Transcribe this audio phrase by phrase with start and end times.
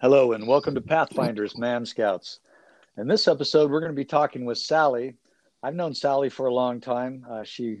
[0.00, 2.40] Hello, and welcome to Pathfinders Man Scouts.
[2.96, 5.18] In this episode, we're going to be talking with Sally.
[5.62, 7.26] I've known Sally for a long time.
[7.30, 7.80] Uh, she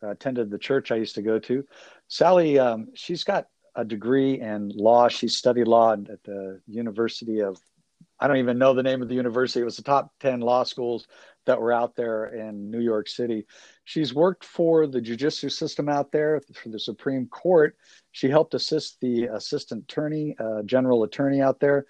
[0.00, 1.62] attended the church I used to go to.
[2.08, 5.08] Sally, um, she's got a degree in law.
[5.08, 7.58] She studied law at the University of,
[8.18, 9.60] I don't even know the name of the university.
[9.60, 11.08] It was the top 10 law schools
[11.50, 13.44] that were out there in New York City.
[13.82, 17.76] She's worked for the judicial system out there, for the Supreme Court.
[18.12, 21.86] She helped assist the assistant attorney, uh, general attorney out there.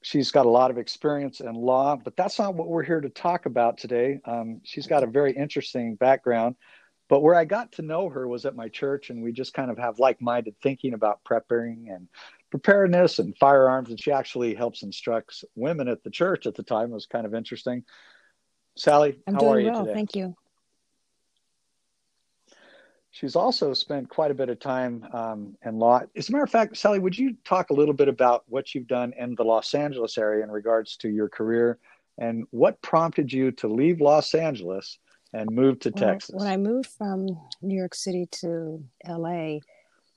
[0.00, 3.10] She's got a lot of experience in law, but that's not what we're here to
[3.10, 4.20] talk about today.
[4.24, 6.56] Um, she's got a very interesting background.
[7.10, 9.70] But where I got to know her was at my church, and we just kind
[9.70, 12.08] of have like minded thinking about preparing and
[12.50, 13.90] preparedness and firearms.
[13.90, 16.90] And she actually helps instruct women at the church at the time.
[16.90, 17.84] It was kind of interesting.
[18.76, 19.94] Sally, I'm how doing are you well, today?
[19.94, 20.34] thank you.
[23.10, 26.00] She's also spent quite a bit of time um, in law.
[26.16, 28.88] As a matter of fact, Sally, would you talk a little bit about what you've
[28.88, 31.78] done in the Los Angeles area in regards to your career
[32.18, 34.98] and what prompted you to leave Los Angeles
[35.32, 36.34] and move to Well, Texas?
[36.34, 37.26] when I moved from
[37.62, 39.58] New York City to LA,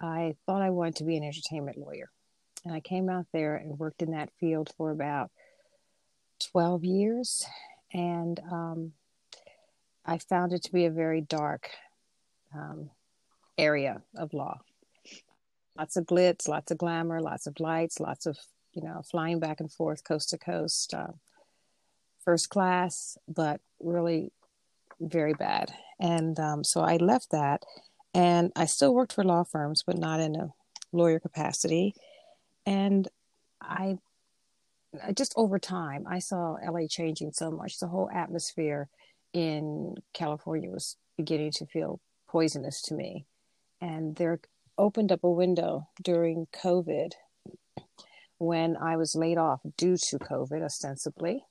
[0.01, 2.09] I thought I wanted to be an entertainment lawyer.
[2.65, 5.29] And I came out there and worked in that field for about
[6.51, 7.45] 12 years.
[7.97, 8.91] And um,
[10.05, 11.71] I found it to be a very dark
[12.53, 12.91] um,
[13.57, 14.59] area of law.
[15.75, 18.37] Lots of glitz, lots of glamour, lots of lights, lots of,
[18.73, 21.07] you know, flying back and forth coast to coast, uh,
[22.23, 24.31] first class, but really
[24.99, 25.73] very bad.
[25.99, 27.63] And um, so I left that
[28.13, 30.53] and I still worked for law firms, but not in a
[30.91, 31.95] lawyer capacity.
[32.63, 33.07] And
[33.59, 33.97] I, I
[35.15, 37.79] just over time, I saw LA changing so much.
[37.79, 38.89] The whole atmosphere
[39.33, 43.25] in California was beginning to feel poisonous to me.
[43.81, 44.39] And there
[44.77, 47.13] opened up a window during COVID
[48.37, 51.43] when I was laid off due to COVID, ostensibly.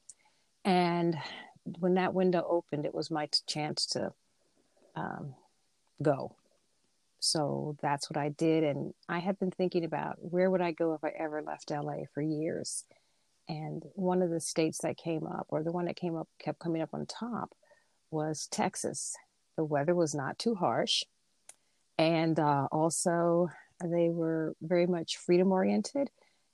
[0.65, 1.17] And
[1.79, 4.13] when that window opened, it was my chance to
[4.95, 5.35] um,
[6.03, 6.37] go.
[7.19, 8.63] So that's what I did.
[8.63, 12.05] And I had been thinking about where would I go if I ever left LA
[12.15, 12.85] for years.
[13.49, 16.59] And one of the states that came up, or the one that came up, kept
[16.59, 17.55] coming up on top,
[18.11, 19.15] was Texas.
[19.57, 21.05] The weather was not too harsh.
[21.99, 23.49] And uh, also,
[23.83, 26.11] they were very much freedom oriented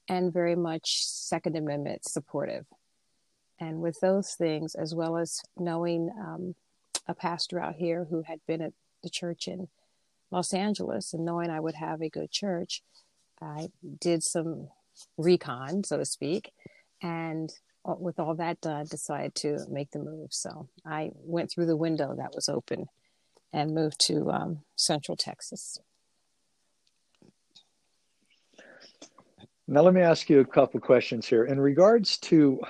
[0.09, 2.67] and very much Second Amendment supportive.
[3.59, 6.55] And with those things, as well as knowing um,
[7.07, 8.73] a pastor out here who had been at
[9.03, 9.69] the church in
[10.31, 12.83] Los Angeles and knowing I would have a good church,
[13.41, 13.69] I
[14.01, 14.69] did some
[15.17, 16.53] recon, so to speak.
[17.03, 17.53] And
[17.85, 20.29] with all that done, decided to make the move.
[20.31, 22.87] So I went through the window that was open
[23.53, 25.79] and moved to um, Central Texas.
[29.69, 31.45] Now, let me ask you a couple questions here.
[31.45, 32.61] In regards to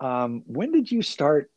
[0.00, 1.50] um, when did you start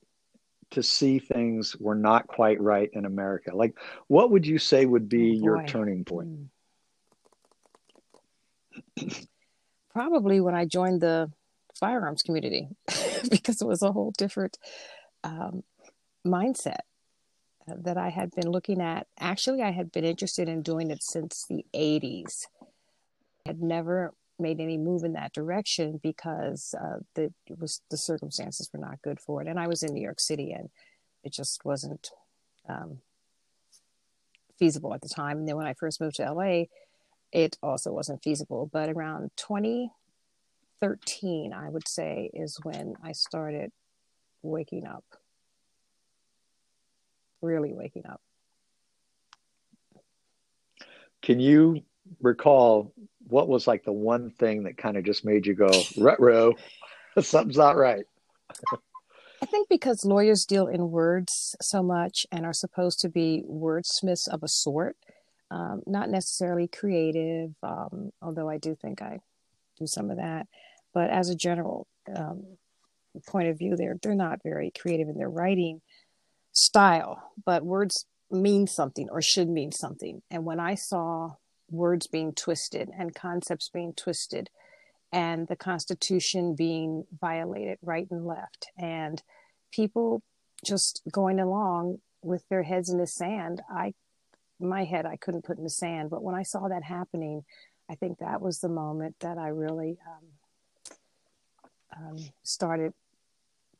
[0.71, 3.55] to see things were not quite right in America?
[3.55, 3.77] Like,
[4.07, 6.29] what would you say would be Oh, your turning point?
[8.97, 9.07] Hmm.
[9.91, 11.31] Probably when I joined the
[11.77, 12.69] firearms community
[13.29, 14.57] because it was a whole different
[15.23, 15.63] um,
[16.25, 16.81] mindset
[17.67, 19.07] that I had been looking at.
[19.19, 22.45] Actually, I had been interested in doing it since the 80s.
[23.45, 27.97] I had never made any move in that direction because uh, the it was the
[27.97, 30.69] circumstances were not good for it, and I was in New York City, and
[31.23, 32.11] it just wasn't
[32.69, 32.99] um,
[34.57, 35.39] feasible at the time.
[35.39, 36.65] And then when I first moved to LA,
[37.31, 38.69] it also wasn't feasible.
[38.71, 39.31] But around
[40.81, 43.71] 2013, I would say, is when I started
[44.41, 45.03] waking up,
[47.41, 48.21] really waking up.
[51.21, 51.81] Can you
[52.21, 52.93] recall
[53.27, 56.53] what was like the one thing that kind of just made you go, retro,
[57.19, 58.05] something's not right?
[59.41, 64.27] I think because lawyers deal in words so much and are supposed to be wordsmiths
[64.27, 64.95] of a sort,
[65.51, 69.19] um, not necessarily creative, um, although I do think I
[69.77, 70.47] do some of that.
[70.97, 71.85] But as a general
[72.15, 72.57] um,
[73.27, 75.81] point of view, they're they're not very creative in their writing
[76.53, 77.33] style.
[77.45, 80.23] But words mean something or should mean something.
[80.31, 81.35] And when I saw
[81.69, 84.49] words being twisted and concepts being twisted
[85.13, 89.21] and the Constitution being violated right and left, and
[89.71, 90.23] people
[90.65, 93.61] just going along with their heads in the sand.
[93.69, 93.93] I,
[94.59, 97.43] my head, I couldn't put in the sand, but when I saw that happening,
[97.87, 100.29] I think that was the moment that I really um,
[101.97, 102.93] um, started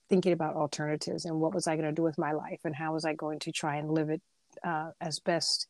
[0.10, 2.94] thinking about alternatives and what was I going to do with my life and how
[2.94, 4.22] was I going to try and live it
[4.64, 5.68] uh, as best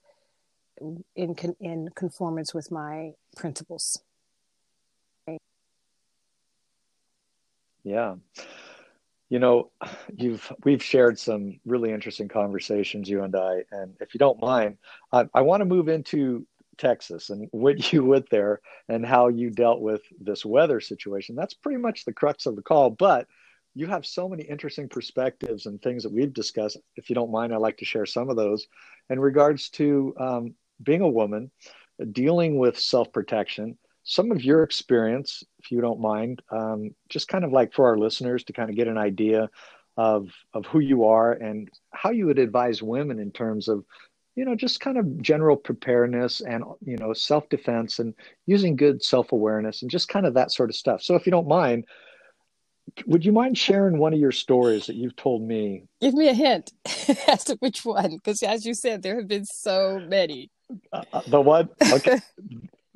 [1.15, 3.99] in con- in conformance with my principles.
[7.83, 8.15] Yeah.
[9.29, 9.71] You know,
[10.15, 13.63] you've we've shared some really interesting conversations, you and I.
[13.71, 14.77] And if you don't mind,
[15.11, 16.45] I, I want to move into
[16.77, 21.35] Texas and what you went there and how you dealt with this weather situation.
[21.35, 22.89] That's pretty much the crux of the call.
[22.89, 23.27] But
[23.75, 26.77] you have so many interesting perspectives and things that we've discussed.
[26.95, 28.67] If you don't mind, I'd like to share some of those
[29.09, 31.51] in regards to um, being a woman,
[32.11, 37.43] dealing with self protection, some of your experience, if you don't mind, um, just kind
[37.43, 39.49] of like for our listeners to kind of get an idea
[39.97, 43.83] of of who you are and how you would advise women in terms of
[44.37, 48.13] you know just kind of general preparedness and you know self defense and
[48.45, 51.01] using good self awareness and just kind of that sort of stuff.
[51.01, 51.85] So if you don't mind,
[53.07, 55.83] would you mind sharing one of your stories that you've told me?
[55.99, 56.71] Give me a hint
[57.27, 60.51] as to which one, because as you said, there have been so many.
[60.93, 62.19] Uh, uh the one, okay.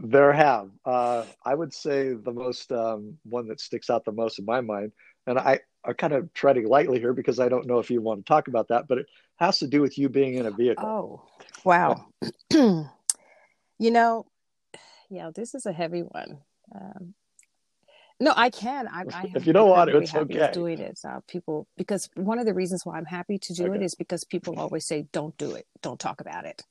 [0.03, 0.71] There have.
[0.83, 4.59] Uh, I would say the most um, one that sticks out the most in my
[4.59, 4.93] mind,
[5.27, 8.25] and I are kind of treading lightly here because I don't know if you want
[8.25, 9.05] to talk about that, but it
[9.41, 10.85] has to do with you being in a vehicle.
[10.85, 12.07] Oh, wow.
[12.51, 12.85] you
[13.79, 14.25] know,
[15.09, 16.39] yeah, this is a heavy one.
[16.73, 17.13] Um,
[18.19, 18.87] no, I can.
[18.87, 20.49] I, I if you don't want to, it's okay.
[20.53, 23.75] Doing it, uh, people because one of the reasons why I'm happy to do okay.
[23.77, 25.65] it is because people always say, "Don't do it.
[25.81, 26.63] Don't talk about it."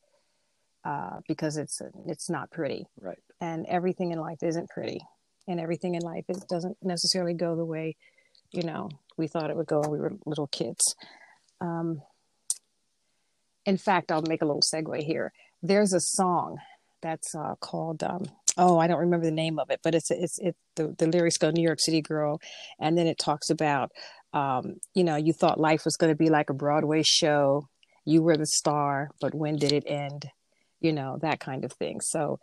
[0.84, 2.87] uh, because it's it's not pretty.
[3.00, 3.19] Right.
[3.40, 5.00] And everything in life isn't pretty,
[5.49, 7.96] and everything in life is, doesn't necessarily go the way,
[8.52, 10.94] you know, we thought it would go when we were little kids.
[11.61, 12.02] Um,
[13.67, 15.33] in fact, I'll make a little segue here.
[15.62, 16.59] There's a song
[17.03, 18.25] that's uh, called um,
[18.59, 21.39] oh I don't remember the name of it, but it's it's it the the lyrics
[21.39, 22.41] go New York City girl,
[22.79, 23.93] and then it talks about
[24.33, 27.69] um, you know you thought life was going to be like a Broadway show,
[28.05, 30.31] you were the star, but when did it end?
[30.81, 32.01] you know, that kind of thing.
[32.01, 32.41] So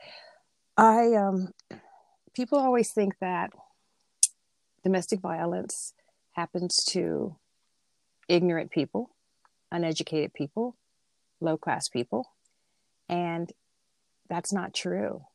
[0.78, 1.50] I, um,
[2.36, 3.52] people always think that
[4.84, 5.94] domestic violence
[6.34, 7.36] happens to
[8.30, 9.10] ignorant people,
[9.72, 10.76] uneducated people,
[11.40, 12.32] low class people.
[13.10, 13.52] And
[14.30, 15.26] that's not true.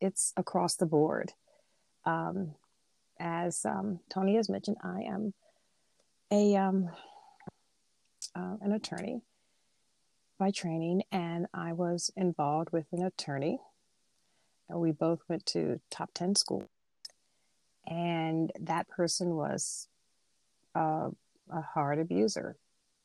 [0.00, 1.32] It's across the board.
[2.04, 2.54] Um,
[3.18, 5.32] as um, Tony has mentioned, I am
[6.30, 6.90] a um,
[8.34, 9.22] uh, an attorney
[10.38, 13.60] by training, and I was involved with an attorney.
[14.68, 16.68] We both went to top 10 school.
[17.86, 19.88] And that person was
[20.74, 21.10] a,
[21.50, 22.56] a hard abuser.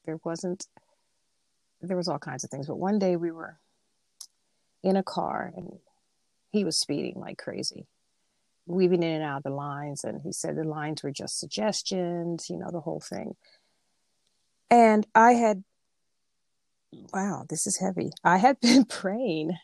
[0.06, 0.68] There wasn't,
[1.82, 2.68] there was all kinds of things.
[2.68, 3.58] But one day we were
[4.84, 5.80] in a car and
[6.52, 7.88] he was speeding like crazy,
[8.66, 10.04] weaving in and out of the lines.
[10.04, 13.36] And he said the lines were just suggestions, you know, the whole thing.
[14.70, 15.64] And I had
[17.14, 18.10] wow, this is heavy.
[18.24, 19.58] I had been praying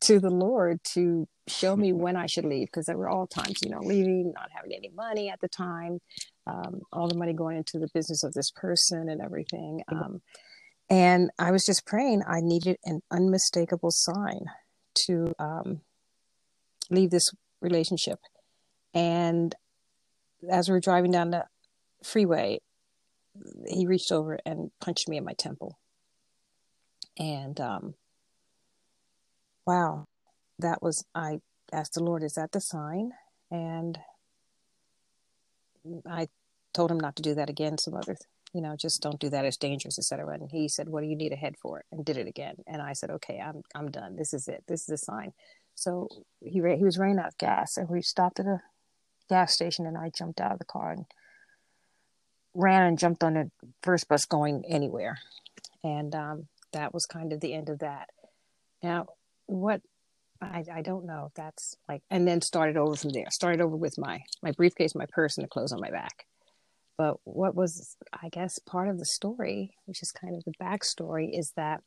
[0.00, 3.60] to the Lord to show me when I should leave because there were all times,
[3.62, 6.00] you know, leaving, not having any money at the time,
[6.46, 9.82] um, all the money going into the business of this person and everything.
[9.88, 10.20] Um,
[10.90, 14.46] and I was just praying I needed an unmistakable sign
[15.06, 15.80] to um,
[16.90, 17.30] leave this
[17.60, 18.18] relationship.
[18.94, 19.54] And
[20.50, 21.44] as we were driving down the
[22.02, 22.60] freeway,
[23.66, 25.78] he reached over and punched me in my temple
[27.18, 27.94] and um,
[29.66, 30.06] wow,
[30.58, 31.40] that was, I
[31.72, 33.12] asked the Lord, is that the sign?
[33.50, 33.98] And
[36.08, 36.28] I
[36.72, 37.78] told him not to do that again.
[37.78, 38.16] Some other,
[38.54, 39.44] you know, just don't do that.
[39.44, 40.34] It's dangerous, etc.
[40.34, 42.56] And he said, "What do you need a head for?" And did it again.
[42.66, 44.16] And I said, "Okay, I'm I'm done.
[44.16, 44.64] This is it.
[44.66, 45.32] This is a sign."
[45.74, 46.08] So
[46.40, 48.62] he he was running out of gas, and we stopped at a
[49.28, 51.04] gas station, and I jumped out of the car and
[52.54, 53.50] ran and jumped on the
[53.82, 55.18] first bus going anywhere.
[55.84, 58.08] And um, that was kind of the end of that.
[58.82, 59.06] Now,
[59.46, 59.82] what
[60.40, 63.30] I, I don't know if that's like, and then started over from there.
[63.30, 66.26] Started over with my my briefcase, my purse, and the clothes on my back.
[66.98, 71.30] But what was, I guess, part of the story, which is kind of the backstory,
[71.32, 71.82] is that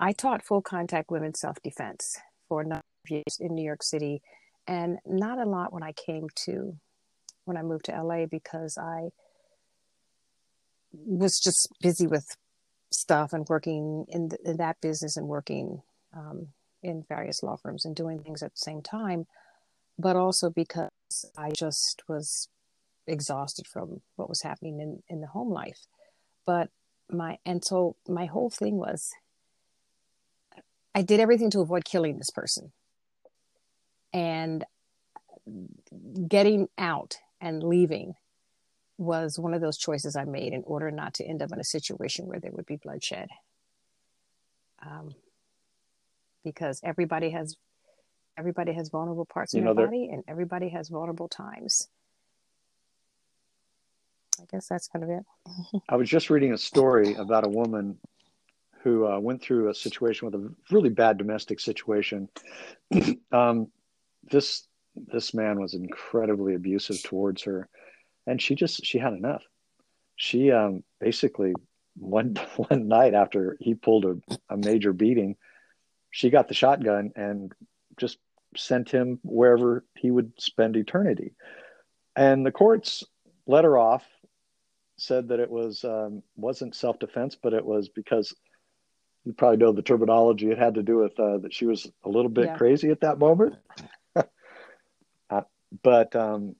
[0.00, 3.84] I taught full contact women self defense for a number of years in New York
[3.84, 4.20] City,
[4.66, 6.76] and not a lot when I came to
[7.44, 9.10] when I moved to LA because I
[10.92, 12.36] was just busy with
[12.90, 15.82] stuff and working in, in that business and working
[16.14, 16.48] um,
[16.82, 19.26] in various law firms and doing things at the same time,
[19.98, 20.90] but also because
[21.36, 22.48] I just was
[23.08, 25.80] exhausted from what was happening in, in the home life.
[26.46, 26.70] But
[27.10, 29.10] my, and so my whole thing was
[30.94, 32.72] I did everything to avoid killing this person.
[34.12, 34.64] And
[36.26, 38.14] getting out and leaving
[38.96, 41.64] was one of those choices I made in order not to end up in a
[41.64, 43.28] situation where there would be bloodshed.
[44.84, 45.14] Um,
[46.44, 47.56] because everybody has
[48.36, 51.88] everybody has vulnerable parts in their body, and everybody has vulnerable times.
[54.40, 55.82] I guess that's kind of it.
[55.88, 57.98] I was just reading a story about a woman
[58.82, 62.28] who uh, went through a situation with a really bad domestic situation.
[63.32, 63.68] um,
[64.30, 67.68] this this man was incredibly abusive towards her,
[68.26, 69.42] and she just she had enough.
[70.16, 71.54] She um, basically
[71.96, 74.16] one one night after he pulled a,
[74.48, 75.36] a major beating,
[76.10, 77.52] she got the shotgun and
[77.96, 78.18] just
[78.56, 81.34] sent him wherever he would spend eternity.
[82.16, 83.04] And the courts
[83.46, 84.04] let her off,
[84.98, 88.34] said that it was um, wasn't self defense, but it was because
[89.24, 90.50] you probably know the terminology.
[90.50, 92.56] It had to do with uh, that she was a little bit yeah.
[92.56, 93.56] crazy at that moment.
[94.16, 95.42] uh,
[95.82, 96.56] but um,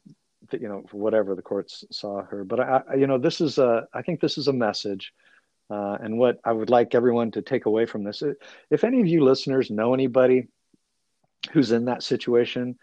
[0.52, 2.44] you know, whatever the courts saw her.
[2.44, 3.86] But I, you know, this is a.
[3.92, 5.12] I think this is a message.
[5.70, 8.22] Uh, and what I would like everyone to take away from this,
[8.70, 10.48] if any of you listeners know anybody
[11.52, 12.78] who's in that situation,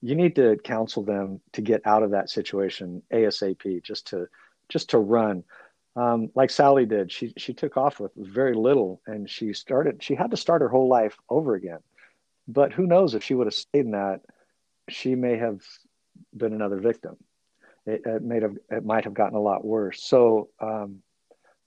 [0.00, 4.28] you need to counsel them to get out of that situation ASAP, just to
[4.68, 5.44] just to run.
[5.96, 10.02] Um, like Sally did, she she took off with very little, and she started.
[10.02, 11.80] She had to start her whole life over again.
[12.46, 14.20] But who knows if she would have stayed in that,
[14.88, 15.60] she may have
[16.36, 17.16] been another victim.
[17.84, 20.02] It, it may have it might have gotten a lot worse.
[20.02, 21.02] So um,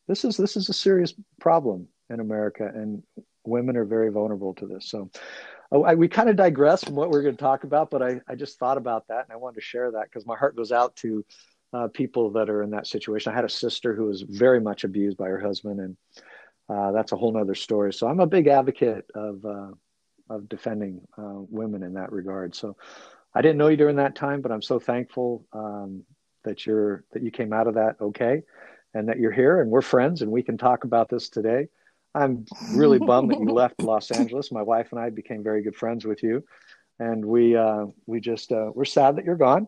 [0.08, 3.03] this is this is a serious problem in America, and
[3.46, 4.89] women are very vulnerable to this.
[4.89, 5.10] So
[5.72, 8.22] oh, I, we kind of digress from what we're going to talk about, but I,
[8.27, 10.72] I just thought about that and I wanted to share that because my heart goes
[10.72, 11.25] out to
[11.74, 13.32] uh, people that are in that situation.
[13.32, 15.98] I had a sister who was very much abused by her husband, and
[16.70, 17.94] uh, that's a whole nother story.
[17.94, 19.72] So I'm a big advocate of uh,
[20.30, 22.56] of defending uh, women in that regard.
[22.56, 22.78] So
[23.34, 26.04] I didn't know you during that time, but I'm so thankful um,
[26.44, 28.44] that you're that you came out of that okay,
[28.94, 31.68] and that you're here and we're friends and we can talk about this today.
[32.13, 34.51] I'm really bummed that you left Los Angeles.
[34.51, 36.44] My wife and I became very good friends with you,
[37.00, 39.68] and we uh, we just uh, we're sad that you're gone,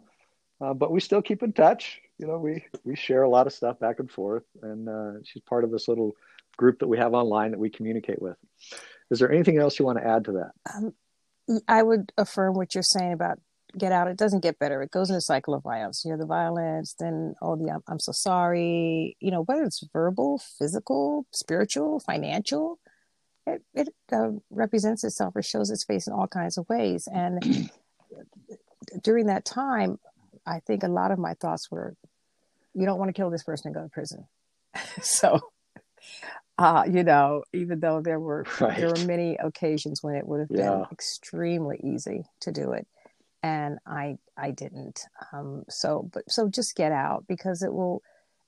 [0.62, 2.00] uh, but we still keep in touch.
[2.18, 5.42] You know, we we share a lot of stuff back and forth, and uh, she's
[5.44, 6.16] part of this little
[6.58, 8.38] group that we have online that we communicate with.
[9.10, 10.52] Is there anything else you want to add to that?
[10.74, 10.94] Um,
[11.68, 13.40] I would affirm what you're saying about
[13.78, 14.08] get out.
[14.08, 14.82] It doesn't get better.
[14.82, 16.04] It goes in a cycle of violence.
[16.06, 19.18] You know, the violence, then all the I'm, I'm so sorry.
[19.20, 22.80] You know, whether it's verbal, physical, spiritual, financial,
[23.46, 27.08] it, it uh, represents itself or shows its face in all kinds of ways.
[27.12, 27.70] And
[29.04, 30.00] during that time,
[30.46, 31.96] I think a lot of my thoughts were,
[32.74, 34.28] you don't want to kill this person and go to prison.
[35.02, 35.40] so,
[36.58, 38.78] uh, you know, even though there were right.
[38.78, 40.70] there were many occasions when it would have yeah.
[40.70, 42.88] been extremely easy to do it
[43.44, 45.02] and I I didn't.
[45.32, 48.02] Um, so but so just get out because it will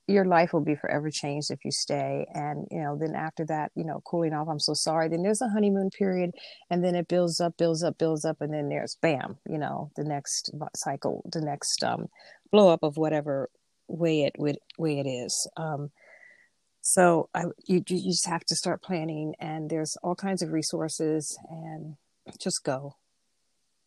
[0.08, 3.70] your life will be forever changed if you stay and you know then after that
[3.74, 6.30] you know cooling off i'm so sorry then there's a honeymoon period
[6.70, 9.90] and then it builds up builds up builds up and then there's bam you know
[9.96, 12.06] the next cycle the next um,
[12.52, 13.50] blow up of whatever
[13.88, 15.90] way it would way it is um,
[16.82, 21.36] so I, you, you just have to start planning and there's all kinds of resources
[21.50, 21.96] and
[22.38, 22.94] just go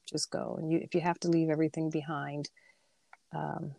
[0.09, 0.57] just go.
[0.59, 2.49] And you, if you have to leave everything behind,
[3.33, 3.75] um,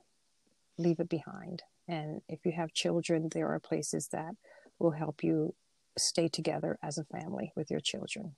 [0.78, 1.62] leave it behind.
[1.90, 4.36] And if you have children, there are places that
[4.78, 5.56] will help you
[5.98, 8.36] stay together as a family with your children.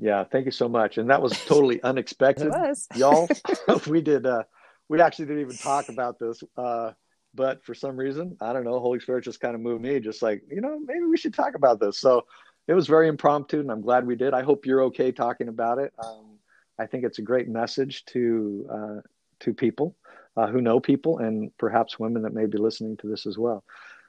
[0.00, 0.98] Yeah, thank you so much.
[0.98, 2.86] And that was totally unexpected, was.
[2.94, 3.28] y'all.
[3.88, 4.24] we did.
[4.24, 4.44] Uh,
[4.88, 6.92] we actually didn't even talk about this, uh,
[7.34, 8.78] but for some reason, I don't know.
[8.78, 11.56] Holy Spirit just kind of moved me, just like you know, maybe we should talk
[11.56, 11.98] about this.
[11.98, 12.24] So
[12.68, 14.32] it was very impromptu, and I'm glad we did.
[14.32, 15.92] I hope you're okay talking about it.
[15.98, 16.37] Um,
[16.78, 19.00] I think it's a great message to uh,
[19.40, 19.96] to people
[20.36, 23.64] uh, who know people, and perhaps women that may be listening to this as well.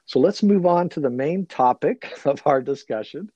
[0.06, 3.30] So let's move on to the main topic of our discussion.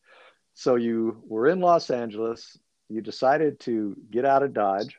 [0.54, 2.58] So you were in Los Angeles.
[2.88, 4.98] You decided to get out of Dodge.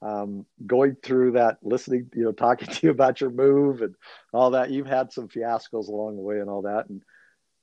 [0.00, 3.96] Um, going through that, listening, you know, talking to you about your move and
[4.32, 4.70] all that.
[4.70, 7.02] You've had some fiascos along the way and all that, and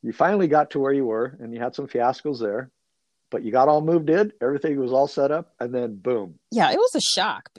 [0.04, 2.70] you finally got to where you were and you had some fiascos there
[3.30, 6.72] but you got all moved in everything was all set up and then boom yeah
[6.72, 7.50] it was a shock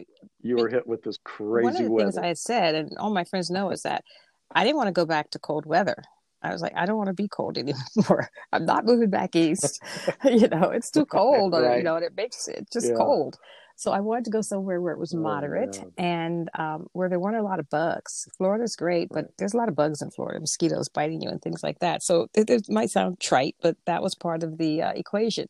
[0.42, 2.04] you were hit with this crazy one of the weather.
[2.06, 4.04] things i had said and all my friends know is that
[4.52, 6.02] i didn't want to go back to cold weather
[6.42, 7.58] i was like i don't want to be cold
[7.96, 9.82] anymore i'm not moving back east
[10.25, 11.78] you know it's too cold right.
[11.78, 12.94] you know and it makes it just yeah.
[12.96, 13.38] cold
[13.76, 17.11] so I wanted to go somewhere where it was oh, moderate oh, and um, where
[17.11, 18.26] there weren't a lot of bugs.
[18.38, 21.62] Florida's great, but there's a lot of bugs in Florida, mosquitoes biting you and things
[21.62, 22.02] like that.
[22.02, 25.49] So it, it might sound trite, but that was part of the uh, equation.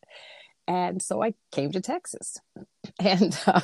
[0.67, 2.37] And so I came to Texas.
[2.99, 3.59] And, uh,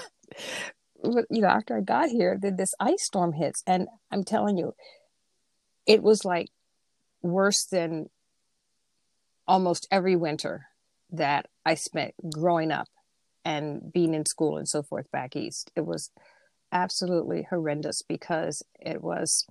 [1.01, 3.63] you know, after I got here, then this ice storm hits.
[3.65, 4.74] And I'm telling you,
[5.88, 6.50] it was like
[7.22, 8.10] worse than
[9.48, 10.65] almost every winter
[11.12, 12.88] that I spent growing up
[13.46, 15.72] and being in school and so forth back east.
[15.76, 16.12] It was
[16.72, 19.46] absolutely horrendous because it was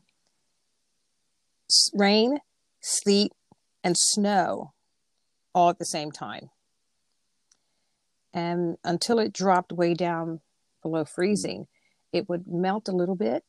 [1.94, 2.38] rain,
[2.80, 3.32] sleet,
[3.84, 4.72] and snow
[5.54, 6.50] all at the same time.
[8.34, 10.40] And until it dropped way down
[10.82, 11.66] below freezing,
[12.12, 13.44] it would melt a little bit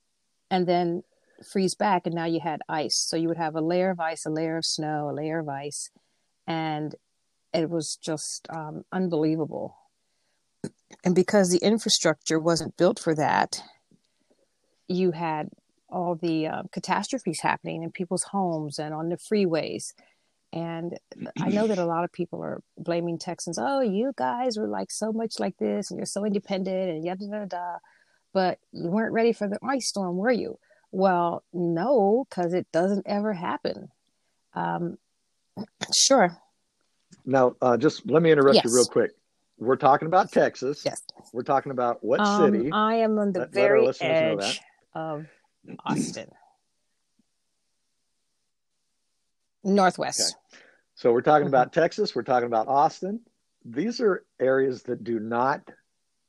[0.52, 1.04] and then
[1.52, 2.06] freeze back.
[2.06, 3.06] And now you had ice.
[3.08, 5.50] So you would have a layer of ice, a layer of snow, a layer of
[5.50, 5.90] ice.
[6.46, 6.96] And
[7.54, 9.78] it was just um, unbelievable.
[11.04, 13.62] And because the infrastructure wasn't built for that,
[14.88, 15.50] you had
[15.90, 19.94] all the uh, catastrophes happening in people's homes and on the freeways.
[20.52, 20.98] And
[21.42, 23.58] I know that a lot of people are blaming Texans.
[23.60, 27.28] Oh, you guys were like so much like this, and you're so independent, and yada
[27.28, 27.78] da da.
[28.34, 30.60] But you weren't ready for the ice storm, were you?
[30.92, 33.90] Well, no, because it doesn't ever happen.
[34.54, 35.00] Um,
[35.92, 36.38] sure.
[37.26, 38.66] Now, uh, just let me interrupt yes.
[38.66, 39.12] you real quick.
[39.64, 40.84] We're talking about Texas.
[40.86, 41.02] Yes.
[41.32, 42.70] We're talking about what um, city?
[42.72, 44.62] I am on the let, very let edge
[44.94, 45.26] of
[45.86, 46.30] Austin.
[49.64, 50.36] Northwest.
[50.52, 50.60] Okay.
[50.96, 51.56] So we're talking mm-hmm.
[51.56, 53.22] about Texas, we're talking about Austin.
[53.66, 55.62] These are areas that do not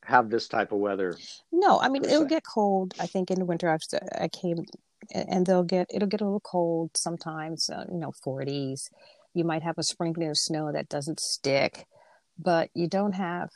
[0.04, 1.16] have this type of weather.
[1.50, 2.94] No, I mean it'll get cold.
[3.00, 3.82] I think in the winter I've
[4.18, 4.64] I came
[5.12, 7.68] and they'll get it'll get a little cold sometimes.
[7.68, 8.90] Uh, you know, 40s.
[9.34, 11.86] You might have a sprinkling of snow that doesn't stick,
[12.38, 13.50] but you don't have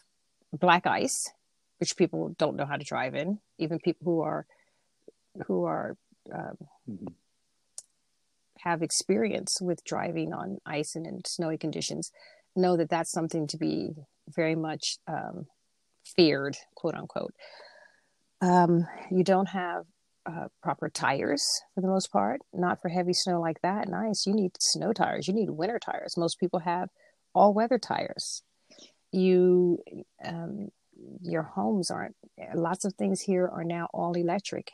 [0.52, 1.30] black ice,
[1.78, 3.38] which people don't know how to drive in.
[3.58, 4.46] Even people who are
[5.46, 5.96] who are
[6.32, 6.56] um,
[6.90, 7.06] mm-hmm.
[8.58, 12.10] have experience with driving on ice and in snowy conditions
[12.56, 13.90] know that that's something to be
[14.28, 15.46] very much um,
[16.04, 17.34] feared, quote unquote.
[18.40, 19.84] Um, you don't have
[20.26, 21.44] uh, proper tires
[21.74, 23.88] for the most part, not for heavy snow like that.
[23.88, 24.26] Nice.
[24.26, 25.26] You need snow tires.
[25.26, 26.16] You need winter tires.
[26.16, 26.88] Most people have
[27.34, 28.42] all weather tires.
[29.10, 29.82] You,
[30.24, 30.68] um,
[31.22, 32.16] your homes aren't,
[32.54, 34.72] lots of things here are now all electric.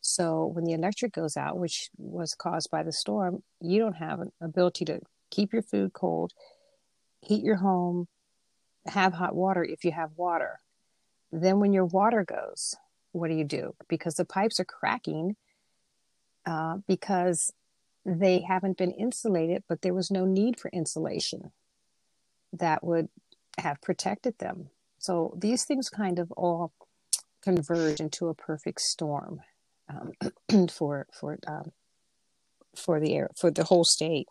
[0.00, 4.20] So when the electric goes out, which was caused by the storm, you don't have
[4.20, 6.32] an ability to keep your food cold,
[7.20, 8.06] heat your home,
[8.86, 10.60] have hot water if you have water.
[11.32, 12.76] Then when your water goes,
[13.12, 13.74] what do you do?
[13.88, 15.36] Because the pipes are cracking
[16.44, 17.52] uh, because
[18.04, 21.50] they haven't been insulated, but there was no need for insulation
[22.52, 23.08] that would
[23.58, 24.70] have protected them.
[24.98, 26.72] So these things kind of all
[27.42, 29.40] converge into a perfect storm
[29.88, 31.72] um, for for um,
[32.74, 34.28] for the air for the whole state.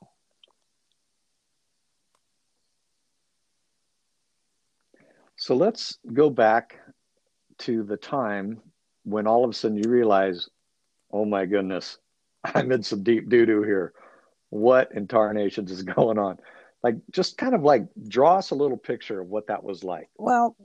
[5.37, 6.79] So let's go back
[7.59, 8.61] to the time
[9.03, 10.49] when all of a sudden you realize,
[11.11, 11.97] oh my goodness,
[12.43, 13.93] I'm in some deep doo doo here.
[14.49, 16.37] What in tarnations is going on?
[16.85, 20.07] Like, just kind of like draw us a little picture of what that was like.
[20.19, 20.55] Well,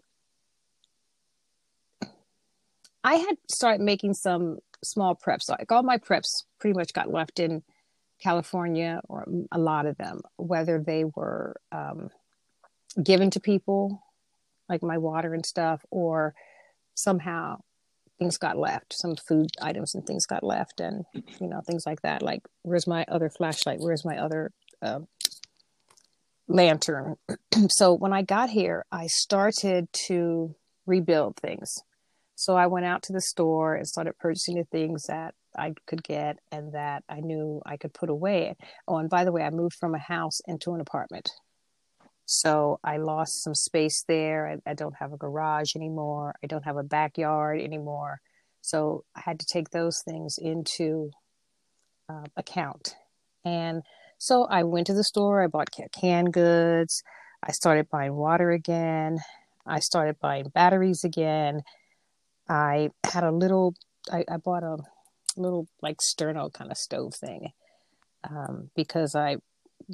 [3.02, 5.48] I had started making some small preps.
[5.48, 7.62] Like all my preps pretty much got left in
[8.22, 12.10] California, or a lot of them, whether they were um,
[13.02, 14.04] given to people,
[14.68, 16.34] like my water and stuff, or
[16.94, 17.62] somehow
[18.18, 18.92] things got left.
[18.92, 21.06] Some food items and things got left, and
[21.40, 22.20] you know things like that.
[22.20, 23.80] Like, where's my other flashlight?
[23.80, 24.52] Where's my other
[24.82, 25.00] uh,
[26.50, 27.16] lantern?
[27.68, 30.54] so when I got here, I started to
[30.86, 31.78] rebuild things.
[32.34, 36.02] So I went out to the store and started purchasing the things that I could
[36.02, 38.56] get and that I knew I could put away.
[38.88, 41.30] Oh, and by the way, I moved from a house into an apartment.
[42.24, 44.60] So I lost some space there.
[44.66, 46.34] I, I don't have a garage anymore.
[46.42, 48.20] I don't have a backyard anymore.
[48.62, 51.10] So I had to take those things into
[52.08, 52.94] uh, account.
[53.44, 53.82] And
[54.20, 55.42] so I went to the store.
[55.42, 57.02] I bought canned goods.
[57.42, 59.18] I started buying water again.
[59.66, 61.62] I started buying batteries again.
[62.46, 63.74] I had a little,
[64.12, 64.76] I, I bought a
[65.38, 67.52] little like sterno kind of stove thing
[68.28, 69.38] um, because I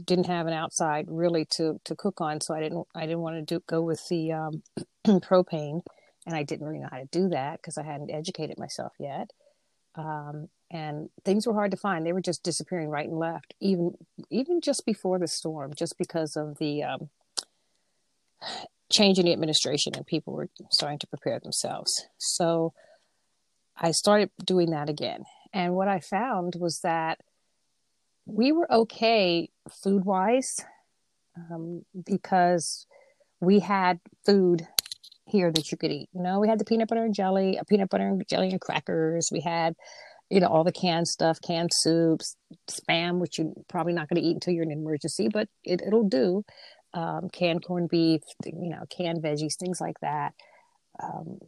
[0.04, 3.36] didn't have an outside really to to cook on, so I didn't I didn't want
[3.36, 4.62] to do go with the um,
[5.06, 5.82] propane,
[6.26, 9.30] and I didn't really know how to do that because I hadn't educated myself yet.
[9.94, 13.96] Um, and things were hard to find; they were just disappearing right and left, even
[14.30, 17.10] even just before the storm, just because of the um,
[18.90, 22.06] change in the administration and people were starting to prepare themselves.
[22.18, 22.72] So
[23.76, 25.24] I started doing that again.
[25.52, 27.18] And what I found was that
[28.26, 29.50] we were okay
[29.82, 30.64] food wise
[31.36, 32.86] um, because
[33.40, 34.66] we had food
[35.26, 36.08] here that you could eat.
[36.12, 38.60] You know, we had the peanut butter and jelly, a peanut butter and jelly and
[38.60, 39.30] crackers.
[39.32, 39.74] We had,
[40.30, 42.36] you know, all the canned stuff, canned soups,
[42.68, 45.82] spam, which you're probably not going to eat until you're in an emergency, but it,
[45.86, 46.44] it'll do
[46.94, 50.32] um, canned corned beef, you know, canned veggies, things like that.
[51.02, 51.38] Um,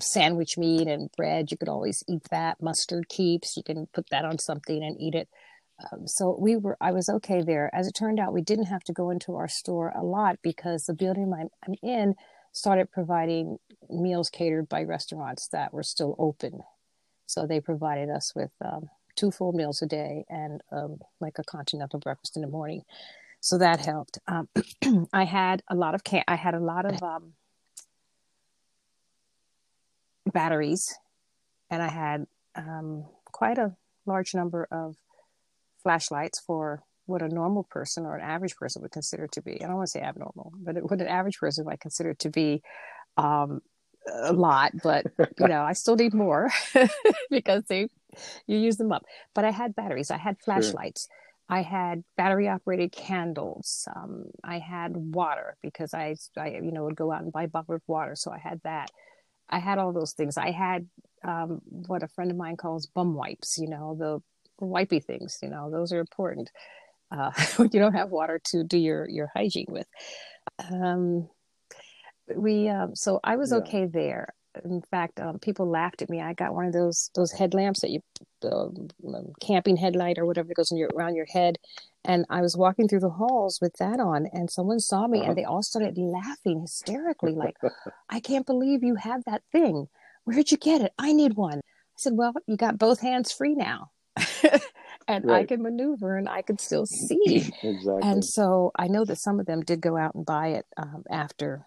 [0.00, 1.50] sandwich meat and bread.
[1.50, 2.60] You could always eat that.
[2.60, 3.56] Mustard keeps.
[3.56, 5.28] You can put that on something and eat it.
[5.80, 6.76] Um, so we were.
[6.80, 7.70] I was okay there.
[7.72, 10.84] As it turned out, we didn't have to go into our store a lot because
[10.84, 12.14] the building I'm, I'm in
[12.52, 13.58] started providing
[13.90, 16.60] meals catered by restaurants that were still open.
[17.26, 21.44] So they provided us with um, two full meals a day and um, like a
[21.44, 22.82] continental breakfast in the morning.
[23.40, 24.18] So that helped.
[24.26, 24.48] Um,
[25.12, 27.32] I had a lot of can- I had a lot of um,
[30.32, 30.94] batteries,
[31.70, 34.96] and I had um, quite a large number of
[35.82, 39.62] flashlights for what a normal person or an average person would consider to be.
[39.62, 42.62] I don't want to say abnormal, but what an average person might consider to be
[43.16, 43.62] um,
[44.12, 44.72] a lot.
[44.82, 45.06] But
[45.38, 46.50] you know, I still need more
[47.30, 47.88] because they
[48.46, 49.04] you use them up.
[49.34, 50.10] But I had batteries.
[50.10, 51.08] I had flashlights.
[51.08, 51.16] Sure.
[51.48, 53.86] I had battery operated candles.
[53.94, 57.82] Um, I had water because I, I, you know, would go out and buy bottled
[57.86, 58.16] water.
[58.16, 58.90] So I had that.
[59.48, 60.36] I had all those things.
[60.36, 60.88] I had
[61.22, 65.48] um, what a friend of mine calls bum wipes, you know, the wipey things, you
[65.48, 66.50] know, those are important
[67.10, 69.86] uh, when you don't have water to do your, your hygiene with.
[70.70, 71.28] Um,
[72.34, 73.58] we, um, so I was yeah.
[73.58, 74.34] okay there.
[74.64, 76.22] In fact, um, people laughed at me.
[76.22, 78.00] I got one of those those headlamps that you,
[78.42, 78.68] uh,
[79.40, 81.58] camping headlight or whatever that goes in your around your head,
[82.06, 85.28] and I was walking through the halls with that on, and someone saw me, uh-huh.
[85.28, 87.56] and they all started laughing hysterically, like,
[88.08, 89.88] "I can't believe you have that thing.
[90.24, 90.92] Where'd you get it?
[90.98, 93.90] I need one." I said, "Well, you got both hands free now."
[95.08, 95.40] and right.
[95.40, 97.52] I can maneuver and I can still see.
[97.62, 98.00] exactly.
[98.02, 101.04] And so I know that some of them did go out and buy it um,
[101.10, 101.66] after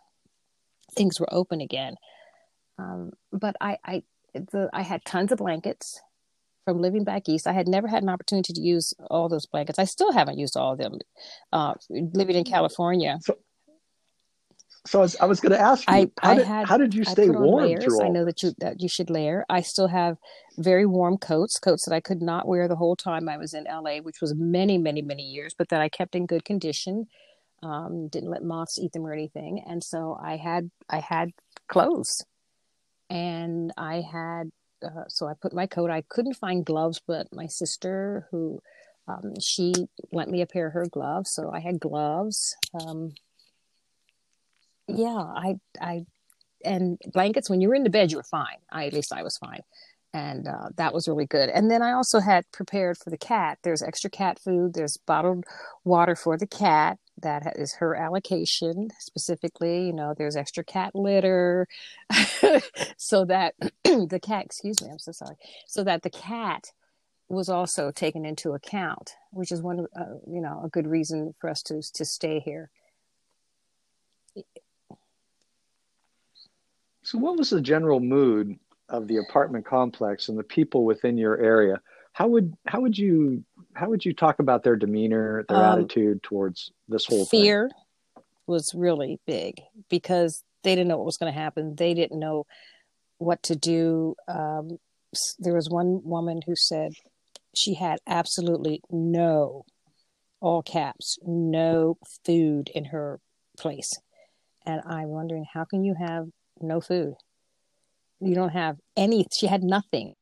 [0.91, 1.95] things were open again.
[2.77, 5.99] Um, but I, I, the, I had tons of blankets
[6.65, 7.47] from living back east.
[7.47, 9.79] I had never had an opportunity to use all those blankets.
[9.79, 10.99] I still haven't used all of them.
[11.51, 13.17] Uh, living in California.
[13.21, 13.37] So,
[14.85, 16.77] so I was, I was going to ask you, I, how, I did, had, how
[16.77, 17.83] did you stay warm layers.
[17.83, 19.45] through all I know that you that you should layer.
[19.49, 20.17] I still have
[20.57, 23.65] very warm coats, coats that I could not wear the whole time I was in
[23.65, 27.07] LA, which was many, many, many years, but that I kept in good condition.
[27.61, 31.31] Um, didn't let moths eat them or anything, and so I had I had
[31.67, 32.23] clothes,
[33.09, 34.51] and I had
[34.83, 35.89] uh, so I put my coat.
[35.89, 38.61] I couldn't find gloves, but my sister, who
[39.07, 39.73] um, she
[40.11, 42.55] lent me a pair of her gloves, so I had gloves.
[42.73, 43.13] Um,
[44.87, 46.05] yeah, I, I,
[46.63, 47.49] and blankets.
[47.49, 48.57] When you were in the bed, you were fine.
[48.71, 49.61] I at least I was fine,
[50.13, 51.49] and uh, that was really good.
[51.49, 53.59] And then I also had prepared for the cat.
[53.63, 54.73] There's extra cat food.
[54.73, 55.45] There's bottled
[55.83, 61.67] water for the cat that is her allocation specifically you know there's extra cat litter.
[62.97, 65.35] So that the cat excuse me i'm so sorry.
[65.67, 66.71] So that the cat
[67.27, 71.49] was also taken into account which is one uh, you know a good reason for
[71.49, 72.69] us to to stay here.
[77.03, 81.37] So what was the general mood of the apartment complex and the people within your
[81.37, 81.81] area?
[82.13, 86.23] How would how would you how would you talk about their demeanor, their um, attitude
[86.23, 88.23] towards this whole fear thing?
[88.47, 91.75] was really big because they didn't know what was going to happen.
[91.75, 92.45] They didn't know
[93.17, 94.15] what to do.
[94.27, 94.77] Um,
[95.37, 96.93] there was one woman who said
[97.55, 99.65] she had absolutely no,
[100.41, 103.19] all caps, no food in her
[103.57, 103.93] place.
[104.65, 106.27] And I'm wondering, how can you have
[106.59, 107.15] no food?
[108.19, 110.15] You don't have any, she had nothing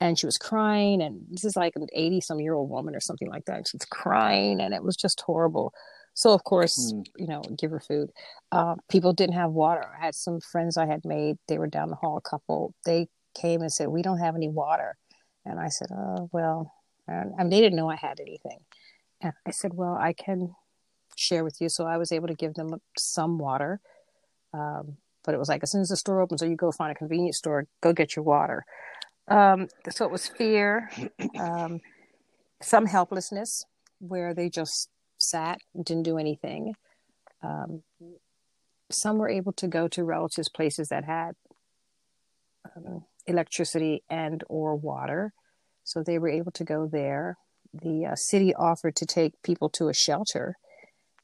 [0.00, 3.00] and she was crying and this is like an 80 some year old woman or
[3.00, 5.72] something like that she's crying and it was just horrible.
[6.14, 7.04] So of course mm.
[7.16, 8.10] you know give her food.
[8.52, 9.84] Uh, people didn't have water.
[9.98, 13.08] I had some friends i had made they were down the hall a couple they
[13.34, 14.96] came and said we don't have any water.
[15.44, 16.72] And i said oh well
[17.08, 18.58] and, and they didn't know i had anything.
[19.20, 20.54] And i said well i can
[21.16, 21.68] share with you.
[21.68, 23.80] So i was able to give them some water
[24.52, 26.92] um, but it was like as soon as the store opens or you go find
[26.92, 28.64] a convenience store go get your water
[29.28, 30.90] um, so it was fear,
[31.38, 31.80] um,
[32.62, 33.64] some helplessness,
[34.00, 36.74] where they just sat and didn't do anything.
[37.42, 37.82] Um,
[38.90, 41.32] some were able to go to relatives' places that had
[42.76, 45.32] um, electricity and or water,
[45.84, 47.38] so they were able to go there.
[47.74, 50.56] The uh, city offered to take people to a shelter,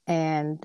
[0.07, 0.65] and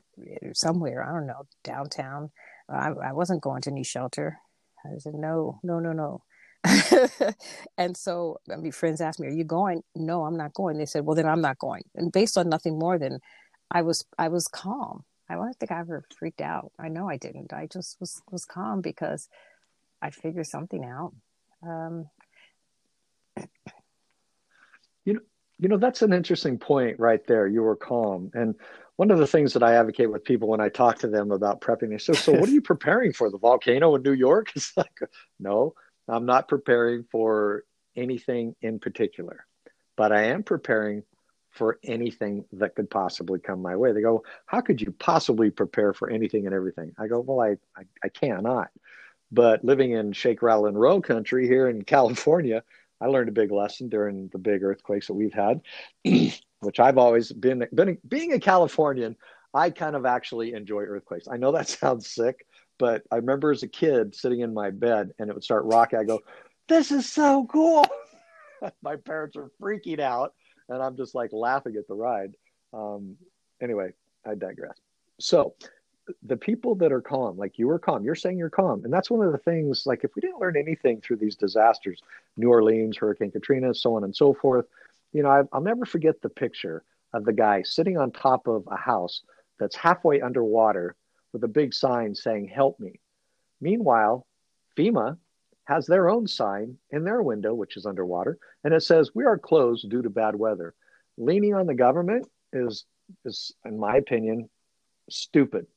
[0.54, 2.32] somewhere I don't know downtown.
[2.70, 4.40] I, I wasn't going to any shelter.
[4.86, 6.24] I said no, no, no, no.
[7.78, 10.78] and so I mean, friends asked me, "Are you going?" No, I'm not going.
[10.78, 13.20] They said, "Well, then I'm not going." And based on nothing more than
[13.72, 15.04] I was, I was calm.
[15.30, 16.72] I don't think I ever freaked out.
[16.80, 17.54] I know I didn't.
[17.54, 19.30] I just was was calm because
[20.02, 21.14] I figured something out.
[21.64, 22.10] Um,
[25.06, 25.22] you know,
[25.60, 27.48] you know that's an interesting point right there.
[27.48, 28.56] You were calm, and
[28.96, 31.62] one of the things that I advocate with people when I talk to them about
[31.62, 33.30] prepping, they say, "So, what are you preparing for?
[33.30, 35.00] The volcano in New York?" It's like,
[35.40, 35.76] no,
[36.08, 37.64] I'm not preparing for
[37.96, 39.46] anything in particular,
[39.96, 41.04] but I am preparing
[41.52, 43.92] for anything that could possibly come my way.
[43.92, 47.58] They go, "How could you possibly prepare for anything and everything?" I go, "Well, I
[47.76, 48.70] I, I cannot."
[49.32, 52.64] But living in shake, rattle, and roll country here in California,
[53.02, 55.62] I learned a big lesson during the big earthquakes that we've had,
[56.62, 59.16] which I've always been, been being a Californian.
[59.54, 61.28] I kind of actually enjoy earthquakes.
[61.28, 62.47] I know that sounds sick,
[62.78, 66.00] but I remember as a kid sitting in my bed and it would start rocking.
[66.00, 66.22] I go,
[66.68, 67.86] "This is so cool!"
[68.82, 70.34] my parents are freaking out,
[70.70, 72.34] and I'm just like laughing at the ride.
[72.74, 73.18] Um,
[73.62, 73.94] anyway,
[74.26, 74.78] I digress.
[75.20, 75.56] So
[76.24, 78.84] the people that are calm, like you were calm, you're saying you're calm.
[78.84, 82.02] And that's one of the things, like if we didn't learn anything through these disasters,
[82.38, 84.66] New Orleans, Hurricane Katrina, so on and so forth,
[85.14, 88.68] you know, I, I'll never forget the picture of the guy sitting on top of
[88.72, 89.22] a house
[89.60, 90.96] that's halfway underwater
[91.38, 93.00] with a big sign saying, Help me.
[93.62, 94.26] Meanwhile,
[94.78, 95.18] FEMA
[95.66, 99.38] has their own sign in their window, which is underwater, and it says, We are
[99.38, 100.74] closed due to bad weather.
[101.18, 102.86] Leaning on the government is,
[103.26, 104.50] is in my opinion,
[105.10, 105.68] stupid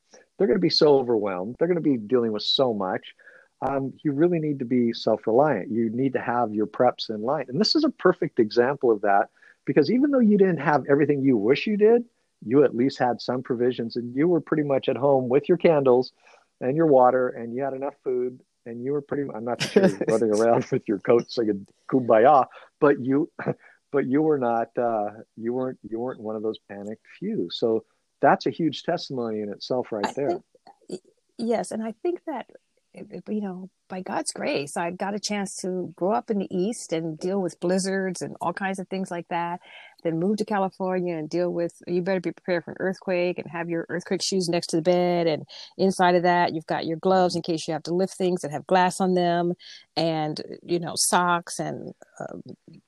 [0.41, 1.57] they're going to be so overwhelmed.
[1.59, 3.15] They're going to be dealing with so much.
[3.61, 5.71] Um, you really need to be self reliant.
[5.71, 7.45] You need to have your preps in line.
[7.49, 9.29] And this is a perfect example of that
[9.67, 12.07] because even though you didn't have everything you wish you did,
[12.45, 15.59] you at least had some provisions and you were pretty much at home with your
[15.59, 16.13] candles
[16.61, 19.89] and your water and you had enough food and you were pretty I'm not sure
[20.09, 22.47] running around with your coat singing kumbaya,
[22.81, 23.31] but you
[23.93, 27.49] but you were not uh, you weren't you weren't one of those panicked few.
[27.51, 27.85] So
[28.21, 30.41] that's a huge testimony in itself right I there
[30.89, 31.01] think,
[31.39, 32.47] yes and i think that
[32.95, 36.93] you know by god's grace i got a chance to grow up in the east
[36.93, 39.61] and deal with blizzards and all kinds of things like that
[40.03, 43.49] then move to california and deal with you better be prepared for an earthquake and
[43.51, 45.45] have your earthquake shoes next to the bed and
[45.79, 48.51] inside of that you've got your gloves in case you have to lift things that
[48.51, 49.53] have glass on them
[49.97, 52.43] and you know socks and um,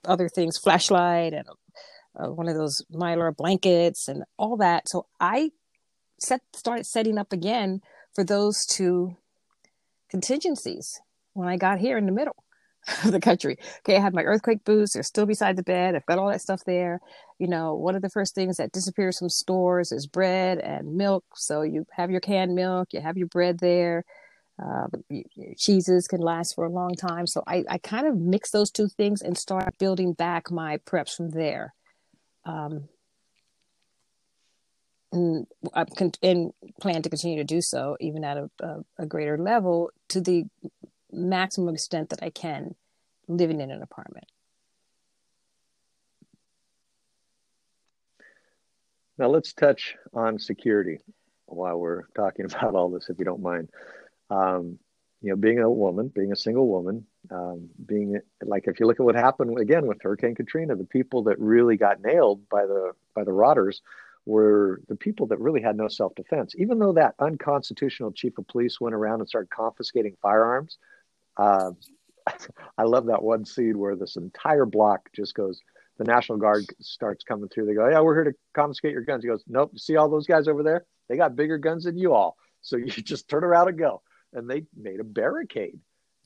[0.05, 1.47] other things flashlight and
[2.19, 4.88] uh, one of those mylar blankets and all that.
[4.88, 5.51] So I
[6.19, 7.81] set started setting up again
[8.15, 9.17] for those two
[10.12, 11.01] contingencies
[11.33, 12.37] when I got here in the middle
[13.05, 13.57] of the country.
[13.81, 15.96] Okay, I have my earthquake boots, they're still beside the bed.
[15.96, 17.01] I've got all that stuff there.
[17.38, 21.25] You know, one of the first things that disappears from stores is bread and milk.
[21.35, 24.05] So you have your canned milk, you have your bread there.
[24.62, 24.87] Uh,
[25.57, 27.27] cheeses can last for a long time.
[27.27, 31.16] So I, I kind of mix those two things and start building back my preps
[31.16, 31.75] from there
[32.44, 32.88] um,
[35.12, 35.46] and,
[36.22, 40.20] and, plan to continue to do so, even at a, a, a, greater level, to
[40.20, 40.44] the
[41.12, 42.75] maximum extent that I can,
[43.29, 44.27] living in an apartment.
[49.18, 50.98] Now let's touch on security
[51.46, 53.68] while we're talking about all this, if you don't mind.
[54.31, 54.79] Um,
[55.20, 58.98] you know, being a woman, being a single woman, um, being like if you look
[58.98, 62.92] at what happened again with Hurricane Katrina, the people that really got nailed by the
[63.14, 63.83] by the rotters
[64.25, 66.55] were the people that really had no self defense.
[66.57, 70.79] Even though that unconstitutional chief of police went around and started confiscating firearms,
[71.37, 71.71] uh,
[72.79, 75.61] I love that one scene where this entire block just goes.
[75.99, 77.67] The National Guard starts coming through.
[77.67, 79.79] They go, "Yeah, we're here to confiscate your guns." He goes, "Nope.
[79.79, 80.87] See all those guys over there?
[81.09, 82.37] They got bigger guns than you all.
[82.63, 85.79] So you just turn around and go." and they made a barricade.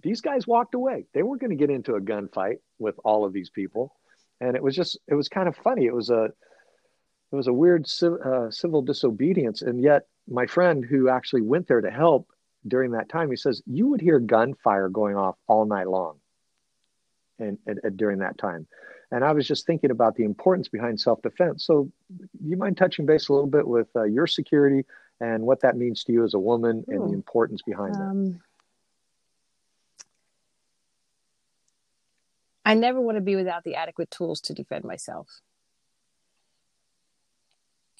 [0.03, 1.07] These guys walked away.
[1.15, 3.95] They weren't going to get into a gunfight with all of these people,
[4.41, 5.87] and it was just it was kind of funny.
[5.87, 6.29] It was a
[7.33, 11.81] it was a weird uh, civil disobedience, and yet my friend who actually went there
[11.81, 12.31] to help
[12.67, 16.19] during that time, he says you would hear gunfire going off all night long,
[17.39, 18.67] and, and, and during that time.
[19.11, 21.65] And I was just thinking about the importance behind self defense.
[21.65, 21.91] So,
[22.45, 24.85] you mind touching base a little bit with uh, your security,
[25.21, 28.41] and what that means to you as a woman and the importance behind um, that.
[32.65, 35.29] I never want to be without the adequate tools to defend myself.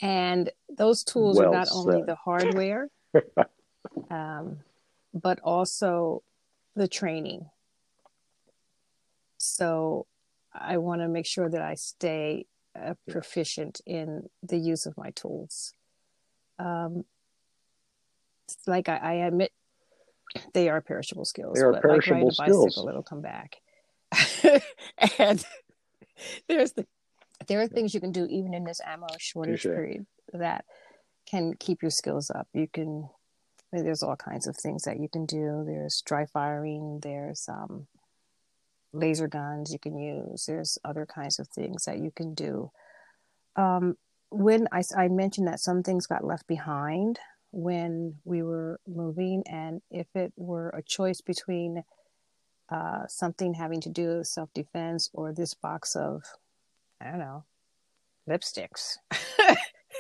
[0.03, 1.77] And those tools well are not said.
[1.77, 2.89] only the hardware,
[4.11, 4.59] um,
[5.15, 6.23] but also
[6.75, 7.49] the training.
[9.39, 10.07] So
[10.53, 12.47] I want to make sure that I stay
[12.79, 15.73] uh, proficient in the use of my tools
[16.59, 17.05] um,
[18.67, 19.53] like I, I, admit
[20.53, 21.55] they are perishable skills.
[21.55, 22.67] They are but perishable like riding a skills.
[22.67, 23.57] Bicycle, it'll come back.
[25.19, 25.45] and
[26.49, 26.87] there's the
[27.47, 30.65] there are things you can do even in this ammo shortage period that
[31.29, 32.49] can keep your skills up.
[32.53, 33.09] You can
[33.73, 35.65] there's all kinds of things that you can do.
[35.67, 37.01] There's dry firing.
[37.03, 37.87] There's um,
[38.93, 40.47] laser guns you can use.
[40.47, 42.71] There's other kinds of things that you can do.
[43.57, 43.97] Um,
[44.31, 47.19] when I, I mentioned that some things got left behind
[47.53, 51.83] when we were moving, and if it were a choice between
[52.69, 56.23] uh, something having to do with self defense or this box of,
[57.01, 57.45] I don't know,
[58.29, 58.97] lipsticks.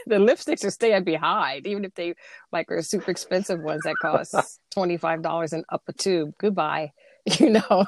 [0.07, 2.15] the lipsticks are staying behind, even if they
[2.53, 4.35] like are super expensive ones that cost
[4.71, 6.35] twenty five dollars and up a tube.
[6.39, 6.93] Goodbye,
[7.39, 7.87] you know.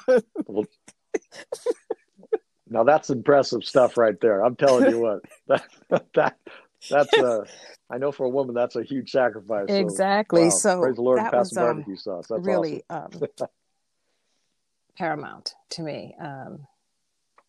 [2.68, 4.44] now that's impressive stuff right there.
[4.44, 5.64] I'm telling you what that
[6.14, 6.36] that
[6.90, 7.44] that's uh
[7.90, 9.66] I know for a woman that's a huge sacrifice.
[9.68, 10.50] Exactly.
[10.50, 10.74] So, wow.
[10.74, 12.26] so praise the Lord that was um, barbecue sauce.
[12.28, 13.22] That's really awesome.
[13.40, 13.48] um,
[14.98, 16.14] paramount to me.
[16.20, 16.66] Um,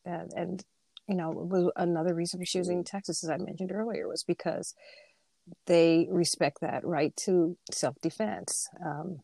[0.05, 0.65] and, and
[1.09, 4.75] you know, another reason for choosing Texas, as I mentioned earlier, was because
[5.65, 8.69] they respect that right to self defense.
[8.85, 9.21] Um,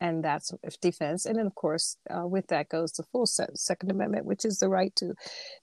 [0.00, 1.24] and that's defense.
[1.24, 4.68] And then, of course, uh, with that goes the full Second Amendment, which is the
[4.68, 5.14] right to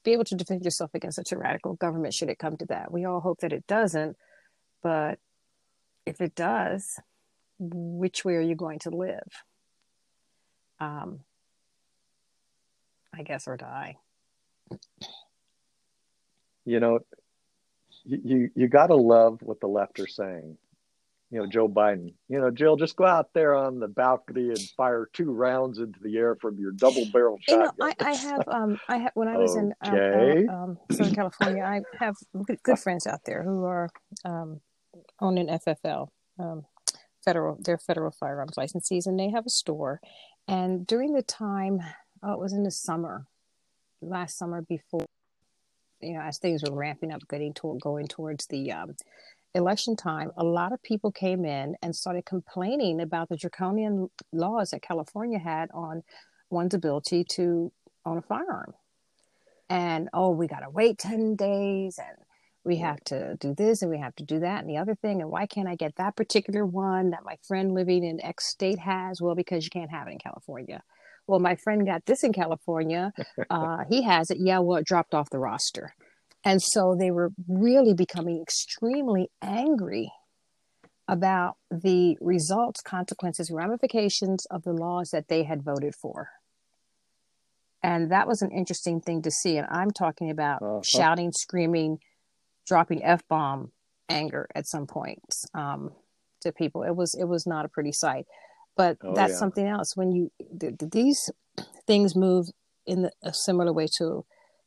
[0.03, 2.91] be able to defend yourself against such a tyrannical government should it come to that.
[2.91, 4.17] We all hope that it doesn't,
[4.83, 5.19] but
[6.05, 6.99] if it does,
[7.59, 9.29] which way are you going to live?
[10.79, 11.19] Um,
[13.13, 13.95] I guess, or die.
[16.65, 16.99] You know,
[18.03, 20.57] you you, got to love what the left are saying
[21.31, 22.13] you know, Joe Biden.
[22.29, 25.99] You know, Jill, just go out there on the balcony and fire two rounds into
[26.01, 27.71] the air from your double barrel shotgun.
[27.77, 29.59] You know, I, I have, um, I have when I was okay.
[29.59, 33.89] in uh, uh, um, Southern California, I have good, good, friends out there who are
[34.23, 34.61] um,
[35.19, 36.07] on an FFL,
[36.39, 36.65] um,
[37.23, 39.99] federal, they're federal firearms licensees, and they have a store.
[40.47, 41.81] And during the time,
[42.23, 43.25] oh, it was in the summer,
[43.99, 45.05] last summer before,
[46.05, 48.95] you know, as things were ramping up, getting to going towards the um,
[49.53, 54.71] election time, a lot of people came in and started complaining about the draconian laws
[54.71, 56.03] that California had on
[56.49, 57.71] one's ability to
[58.05, 58.73] own a firearm.
[59.69, 62.17] And oh, we got to wait 10 days and
[62.63, 65.21] we have to do this and we have to do that and the other thing.
[65.21, 68.79] And why can't I get that particular one that my friend living in X state
[68.79, 69.21] has?
[69.21, 70.83] Well, because you can't have it in California.
[71.27, 73.11] Well, my friend got this in California.
[73.49, 74.37] Uh, he has it.
[74.39, 75.93] Yeah, well, it dropped off the roster.
[76.43, 80.11] And so they were really becoming extremely angry
[81.07, 86.29] about the results, consequences, ramifications of the laws that they had voted for.
[87.83, 89.57] And that was an interesting thing to see.
[89.57, 90.81] And I'm talking about uh-huh.
[90.83, 91.99] shouting, screaming,
[92.65, 93.71] dropping f bomb
[94.09, 95.91] anger at some points um,
[96.41, 96.83] to people.
[96.83, 98.25] It was it was not a pretty sight.
[98.75, 99.37] But oh, that's yeah.
[99.37, 99.95] something else.
[99.95, 101.29] When you th- th- these
[101.87, 102.47] things move
[102.85, 104.25] in the, a similar way to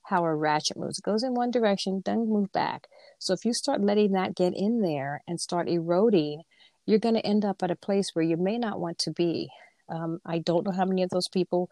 [0.09, 0.99] how a ratchet moves.
[0.99, 2.89] It goes in one direction, then move back.
[3.19, 6.43] So if you start letting that get in there and start eroding,
[6.87, 9.51] you're going to end up at a place where you may not want to be.
[9.89, 11.69] Um, I don't know how many of those people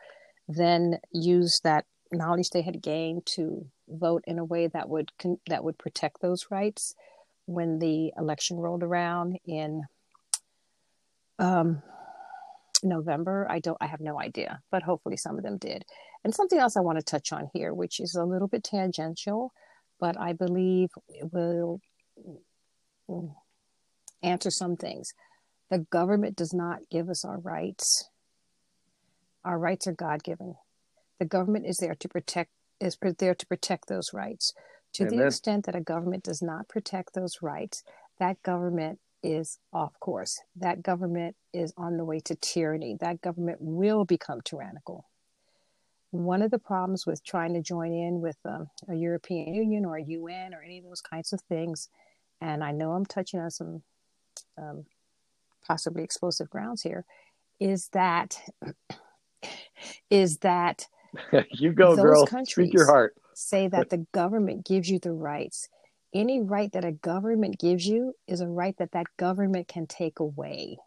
[0.49, 5.41] then use that knowledge they had gained to vote in a way that would con-
[5.49, 6.95] that would protect those rights
[7.47, 9.83] when the election rolled around in
[11.39, 11.83] um,
[12.89, 13.47] November.
[13.51, 13.79] I don't.
[13.81, 15.85] I have no idea, but hopefully some of them did.
[16.25, 19.53] And something else I want to touch on here, which is a little bit tangential,
[20.01, 21.81] but I believe it will
[24.23, 25.15] answer some things.
[25.71, 28.09] The government does not give us our rights.
[29.45, 30.55] Our rights are God given.
[31.19, 34.53] The government is there to protect is there to protect those rights.
[34.95, 35.19] To Amen.
[35.19, 37.83] the extent that a government does not protect those rights,
[38.19, 40.41] that government is off course.
[40.57, 42.97] That government is on the way to tyranny.
[43.01, 45.07] That government will become tyrannical
[46.11, 49.97] one of the problems with trying to join in with um, a European Union or
[49.97, 51.89] a UN or any of those kinds of things,
[52.41, 53.83] and I know I'm touching on some
[54.59, 54.85] um,
[55.67, 57.05] possibly explosive grounds here,
[57.61, 58.39] is that
[60.11, 60.87] is that
[61.51, 62.27] you go, girl.
[62.45, 63.15] Speak your heart.
[63.35, 65.69] say that the government gives you the rights.
[66.17, 70.19] Any right that a government gives you is a right that that government can take
[70.19, 70.79] away,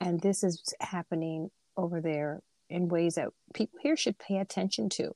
[0.00, 5.12] and this is happening over there in ways that people here should pay attention to.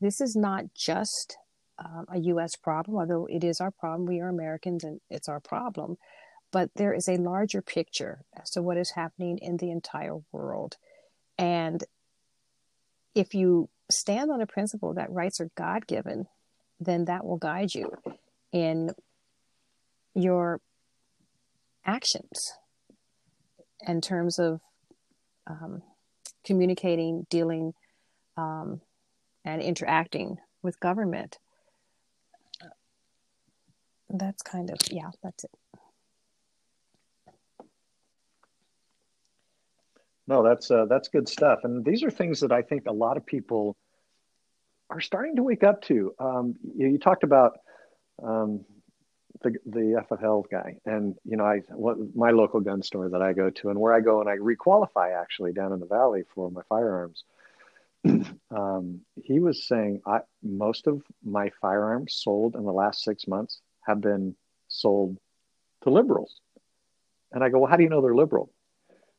[0.00, 1.36] This is not just
[1.78, 2.56] um, a U.S.
[2.56, 4.08] problem, although it is our problem.
[4.08, 5.96] We are Americans and it's our problem.
[6.50, 10.76] But there is a larger picture as to what is happening in the entire world.
[11.38, 11.84] And
[13.14, 16.26] if you stand on a principle that rights are God given,
[16.80, 17.92] then that will guide you
[18.52, 18.92] in
[20.14, 20.60] your
[21.84, 22.52] actions
[23.86, 24.60] in terms of
[25.46, 25.82] um,
[26.44, 27.74] communicating, dealing,
[28.36, 28.80] um,
[29.44, 31.38] and interacting with government.
[34.08, 35.50] That's kind of, yeah, that's it.
[40.26, 43.16] No, that's uh, that's good stuff, and these are things that I think a lot
[43.16, 43.76] of people
[44.88, 46.14] are starting to wake up to.
[46.20, 47.58] Um, you, you, talked about
[48.22, 48.64] um,
[49.42, 53.32] the the FFL guy, and you know, I what my local gun store that I
[53.32, 56.50] go to, and where I go and I requalify actually down in the valley for
[56.50, 57.24] my firearms.
[58.50, 63.60] um, he was saying I most of my firearms sold in the last six months
[63.86, 64.34] have been
[64.68, 65.18] sold
[65.82, 66.40] to liberals,
[67.32, 68.52] and I go, well, how do you know they're liberal?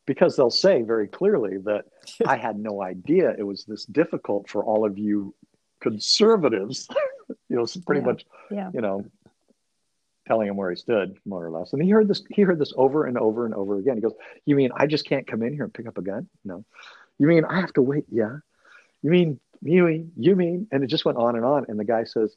[0.06, 1.86] Because they'll say very clearly that
[2.26, 5.34] I had no idea it was this difficult for all of you
[5.82, 6.88] conservatives.
[7.52, 8.06] you know, pretty Yeah.
[8.06, 8.72] much, Yeah.
[8.74, 9.06] you know,
[10.26, 11.74] telling him where he stood, more or less.
[11.74, 12.24] And he heard this.
[12.30, 13.96] He heard this over and over and over again.
[13.96, 16.30] He goes, "You mean I just can't come in here and pick up a gun?
[16.46, 16.64] No.
[17.20, 18.06] You mean I have to wait?
[18.10, 18.38] Yeah.
[19.02, 21.66] You mean you mean you mean?" And it just went on and on.
[21.68, 22.34] And the guy says,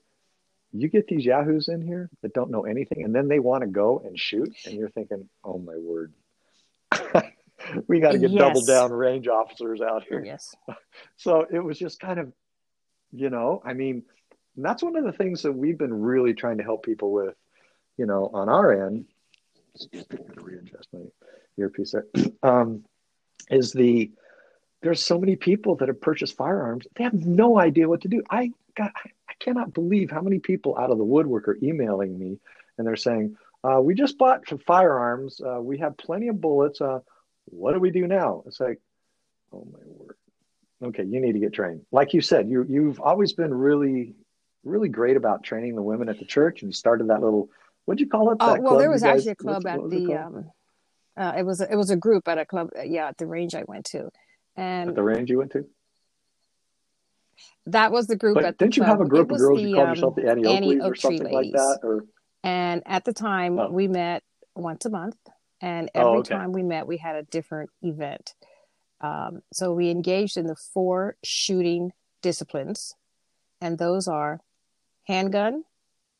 [0.72, 3.68] "You get these yahoos in here that don't know anything, and then they want to
[3.68, 6.12] go and shoot, and you're thinking, oh my word."
[7.86, 10.22] we got to get double down range officers out here.
[10.24, 10.54] Yes.
[11.16, 12.32] So it was just kind of,
[13.12, 14.04] you know, I mean,
[14.56, 17.34] and that's one of the things that we've been really trying to help people with,
[17.96, 19.06] you know, on our end.
[19.80, 20.04] To
[20.36, 21.00] readjust my
[21.58, 22.06] earpiece there.
[22.42, 22.84] Um,
[23.50, 24.10] is the
[24.82, 28.22] there's so many people that have purchased firearms, they have no idea what to do.
[28.28, 32.38] I got, I cannot believe how many people out of the woodwork are emailing me
[32.76, 35.40] and they're saying, uh, "We just bought some firearms.
[35.40, 36.82] Uh, we have plenty of bullets.
[36.82, 37.00] Uh,
[37.46, 38.78] what do we do now?" It's like,
[39.54, 40.16] oh my word
[40.82, 44.14] okay you need to get trained like you said you you've always been really
[44.64, 47.48] really great about training the women at the church and you started that little
[47.84, 49.82] what'd you call it Oh that well, club there was guys- actually a club at
[49.82, 50.50] was it the um,
[51.16, 53.26] uh, it was a, it was a group at a club uh, yeah at the
[53.26, 54.08] range I went to,
[54.56, 55.64] and at the range you went to
[57.66, 59.68] that was the group but at didn't you have a group It of girls the,
[59.68, 61.52] you called um, yourself the Annie Annie or Oak Tree something like Ladies.
[61.52, 62.04] that or
[62.42, 63.70] And at the time, Oh.
[63.70, 64.22] we met
[64.54, 65.16] once a month,
[65.60, 66.34] and Oh, every okay.
[66.34, 68.34] time we met, we had a different event.
[69.00, 71.92] Um, so we engaged in the four shooting
[72.22, 72.94] disciplines,
[73.62, 74.40] and those are
[75.04, 75.64] handgun,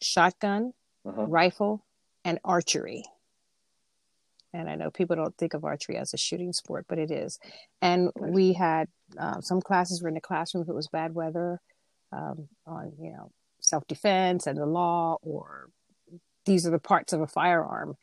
[0.01, 0.73] shotgun,
[1.07, 1.27] uh-huh.
[1.27, 1.85] rifle,
[2.25, 3.05] and archery.
[4.53, 7.39] And I know people don't think of archery as a shooting sport, but it is.
[7.83, 11.61] And we had uh, some classes were in the classroom if it was bad weather,
[12.13, 15.71] um, on you know self defense and the law, or
[16.47, 17.97] these are the parts of a firearm.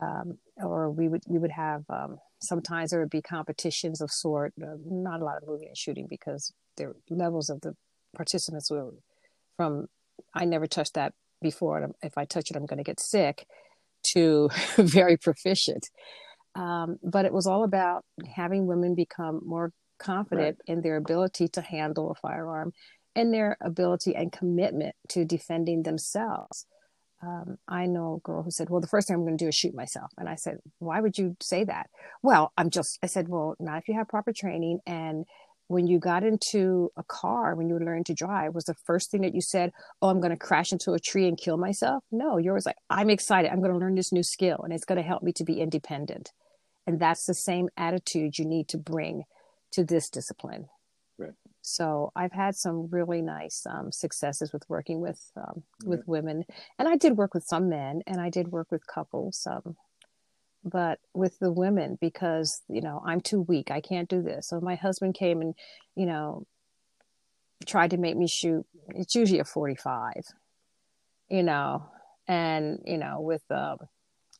[0.00, 4.52] Um, or we would we would have um, sometimes there would be competitions of sort.
[4.60, 7.76] Uh, not a lot of moving and shooting because the levels of the
[8.16, 8.90] participants were
[9.56, 9.86] from
[10.34, 11.78] I never touched that before.
[11.82, 13.46] and If I touch it, I'm going to get sick.
[14.12, 15.88] To very proficient,
[16.54, 18.04] um, but it was all about
[18.36, 22.72] having women become more confident in their ability to handle a firearm
[23.16, 26.66] and their ability and commitment to defending themselves.
[27.22, 29.48] Um, I know a girl who said, Well, the first thing I'm going to do
[29.48, 30.10] is shoot myself.
[30.18, 31.88] And I said, Why would you say that?
[32.22, 34.80] Well, I'm just, I said, Well, not if you have proper training.
[34.86, 35.24] And
[35.68, 39.22] when you got into a car, when you learned to drive, was the first thing
[39.22, 42.04] that you said, Oh, I'm going to crash into a tree and kill myself?
[42.12, 43.50] No, you're always like, I'm excited.
[43.50, 45.60] I'm going to learn this new skill and it's going to help me to be
[45.60, 46.30] independent.
[46.86, 49.24] And that's the same attitude you need to bring
[49.72, 50.66] to this discipline.
[51.18, 51.32] Right.
[51.62, 56.44] So I've had some really nice um, successes with working with um, with women,
[56.78, 59.46] and I did work with some men, and I did work with couples.
[59.50, 59.76] Um,
[60.64, 64.48] but with the women, because you know I'm too weak, I can't do this.
[64.48, 65.54] So my husband came and
[65.96, 66.46] you know
[67.66, 68.64] tried to make me shoot.
[68.88, 70.12] It's usually a 45,
[71.28, 71.86] you know,
[72.26, 73.78] and you know with um,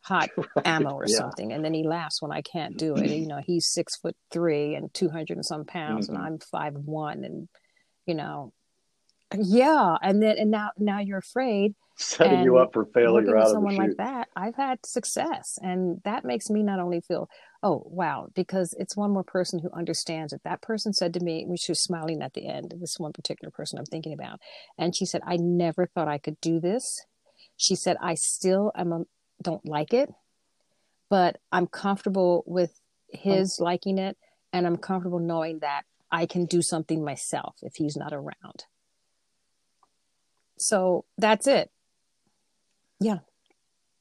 [0.03, 0.31] hot
[0.65, 1.19] ammo or Yeah.
[1.21, 4.15] something and then he laughs when i can't do it you know he's six foot
[4.31, 6.15] three and 200 and some pounds Mhm.
[6.15, 7.49] and i'm five one and
[8.07, 8.53] you know
[9.39, 13.49] yeah and then and now now you're afraid setting you up for failure out of
[13.49, 14.29] the someone like that.
[14.35, 17.29] I've had success and that makes me not only feel
[17.63, 20.33] oh wow because it's one more person who understands.
[20.33, 23.13] It that person said to me when she was smiling at the end this one
[23.13, 24.41] particular person i'm thinking about
[24.79, 27.05] and she said i never thought i could do this
[27.57, 29.01] she said i still am a,
[29.43, 30.13] don't like it
[31.11, 32.81] but i'm comfortable with
[33.15, 33.19] oh.
[33.19, 34.17] his liking it
[34.53, 38.65] and i'm comfortable knowing that i can do something myself if he's not around
[40.65, 41.71] so that's it
[42.99, 43.19] Yeah.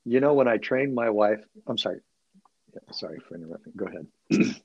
[0.06, 2.00] you know when i trained my wife i'm sorry
[2.74, 4.06] Yeah, sorry for interrupting go ahead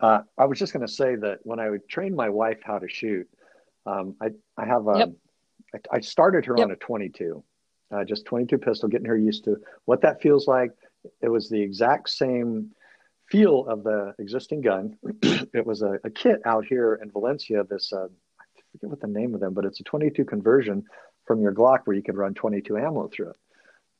[0.00, 2.78] uh, i was just going to say that when i would train my wife how
[2.78, 3.28] to shoot
[3.86, 5.10] um, I, I have um, Yep.
[5.74, 6.64] I, I started her Yep.
[6.66, 7.44] on a 22
[7.90, 10.70] uh, just 22 pistol getting her used to what that feels like
[11.20, 12.70] it was the exact same
[13.30, 14.96] feel of the existing gun
[15.52, 18.08] it was a, a kit out here in valencia this uh,
[18.72, 20.84] forget what the name of them but it's a 22 conversion
[21.26, 23.36] from your glock where you could run 22 ammo through it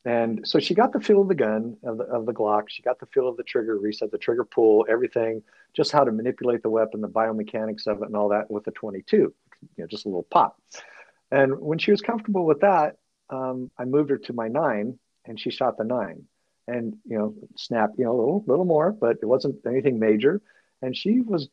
[0.05, 2.63] and so she got the feel of the gun, of the, of the Glock.
[2.67, 5.43] She got the feel of the trigger reset, the trigger pull, everything,
[5.73, 8.71] just how to manipulate the weapon, the biomechanics of it, and all that with the
[8.71, 9.33] 22, you
[9.77, 10.59] know, just a little pop.
[11.31, 12.95] And when she was comfortable with that,
[13.29, 16.23] um, I moved her to my nine, and she shot the nine,
[16.67, 20.41] and you know, snap, you know, a little, little more, but it wasn't anything major,
[20.81, 21.49] and she was.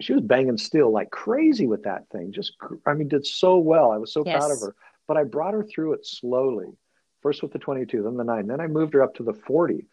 [0.00, 2.32] She was banging steel like crazy with that thing.
[2.32, 3.92] Just, I mean, did so well.
[3.92, 4.38] I was so yes.
[4.38, 4.74] proud of her.
[5.06, 6.76] But I brought her through it slowly.
[7.22, 8.46] First with the 22, then the nine.
[8.46, 9.86] Then I moved her up to the 40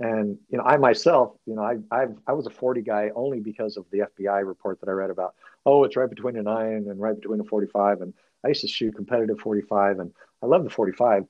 [0.00, 3.40] and you know, I myself, you know, I i I was a 40 guy only
[3.40, 5.34] because of the FBI report that I read about.
[5.64, 8.00] Oh, it's right between a nine and right between a 45.
[8.00, 8.12] And
[8.44, 11.24] I used to shoot competitive 45, and I love the 45.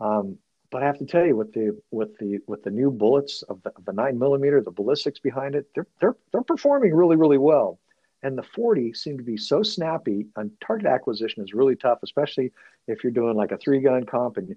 [0.00, 0.38] Um,
[0.70, 3.62] but I have to tell you, with the with the with the new bullets of
[3.62, 7.38] the, of the nine millimeter, the ballistics behind it, they're they're they're performing really really
[7.38, 7.78] well.
[8.22, 12.50] And the 40 seem to be so snappy, and target acquisition is really tough, especially
[12.88, 14.56] if you're doing like a three gun comp and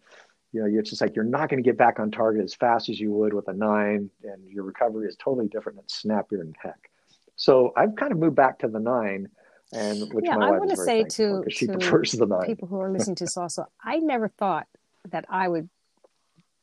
[0.52, 2.90] you know, it's just like you're not going to get back on target as fast
[2.90, 6.56] as you would with a nine, and your recovery is totally different and snappier than
[6.60, 6.90] heck.
[7.36, 9.30] So I've kind of moved back to the nine,
[9.72, 12.44] and which yeah, I want to say to, to the.
[12.48, 14.68] People who are listening to this also, I never thought
[15.12, 15.70] that I would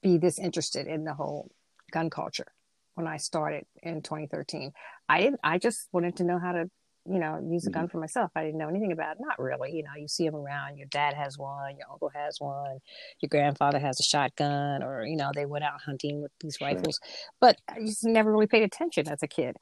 [0.06, 1.50] be this interested in the whole
[1.90, 2.46] gun culture
[2.94, 4.72] when I started in 2013.
[5.08, 5.40] I didn't.
[5.42, 6.70] I just wanted to know how to
[7.08, 7.92] you know, use a gun mm-hmm.
[7.92, 8.30] for myself.
[8.34, 9.18] I didn't know anything about it.
[9.20, 9.70] Not really.
[9.72, 10.76] You know, you see them around.
[10.76, 11.76] Your dad has one.
[11.76, 12.78] Your uncle has one.
[13.20, 16.66] Your grandfather has a shotgun, or you know, they went out hunting with these sure.
[16.66, 16.98] rifles.
[17.40, 19.56] But I just never really paid attention as a kid.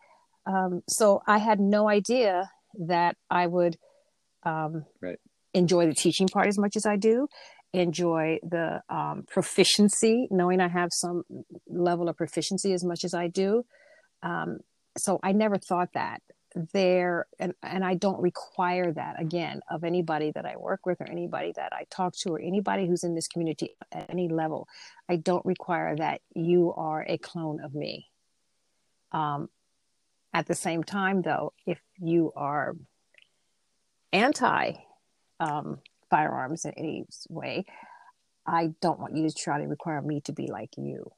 [0.46, 2.50] Um, so I had no idea
[2.86, 3.76] that I would
[4.44, 5.18] um, right.
[5.52, 7.28] enjoy the teaching part as much as I do.
[7.74, 11.24] Enjoy the um, proficiency, knowing I have some
[11.68, 13.64] level of proficiency as much as I do.
[14.22, 14.60] Um,
[14.96, 16.22] so I never thought that
[16.72, 21.10] there and, and i don't require that again of anybody that i work with or
[21.10, 24.68] anybody that i talk to or anybody who's in this community at any level
[25.08, 28.06] i don't require that you are a clone of me
[29.12, 29.48] um,
[30.32, 32.76] at the same time though if you are
[34.12, 34.74] anti
[35.40, 37.64] um, firearms in any way
[38.46, 41.10] i don't want you to try to require me to be like you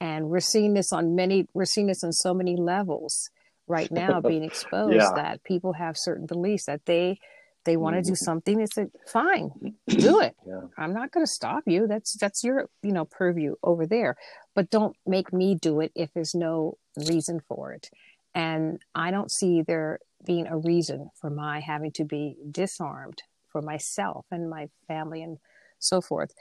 [0.00, 3.30] and we're seeing this on many we're seeing this on so many levels
[3.66, 5.12] right now being exposed yeah.
[5.14, 7.18] that people have certain beliefs that they
[7.64, 8.24] they want to do mm-hmm.
[8.24, 9.50] something it's like fine
[9.88, 10.62] do it yeah.
[10.76, 14.16] i'm not going to stop you that's that's your you know purview over there
[14.54, 16.78] but don't make me do it if there's no
[17.08, 17.90] reason for it
[18.34, 23.22] and i don't see there being a reason for my having to be disarmed
[23.58, 25.38] for myself and my family and
[25.78, 26.32] so forth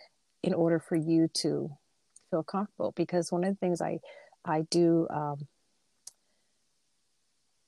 [0.44, 1.72] in order for you to
[2.30, 3.98] feel comfortable because one of the things i
[4.46, 5.48] i do um,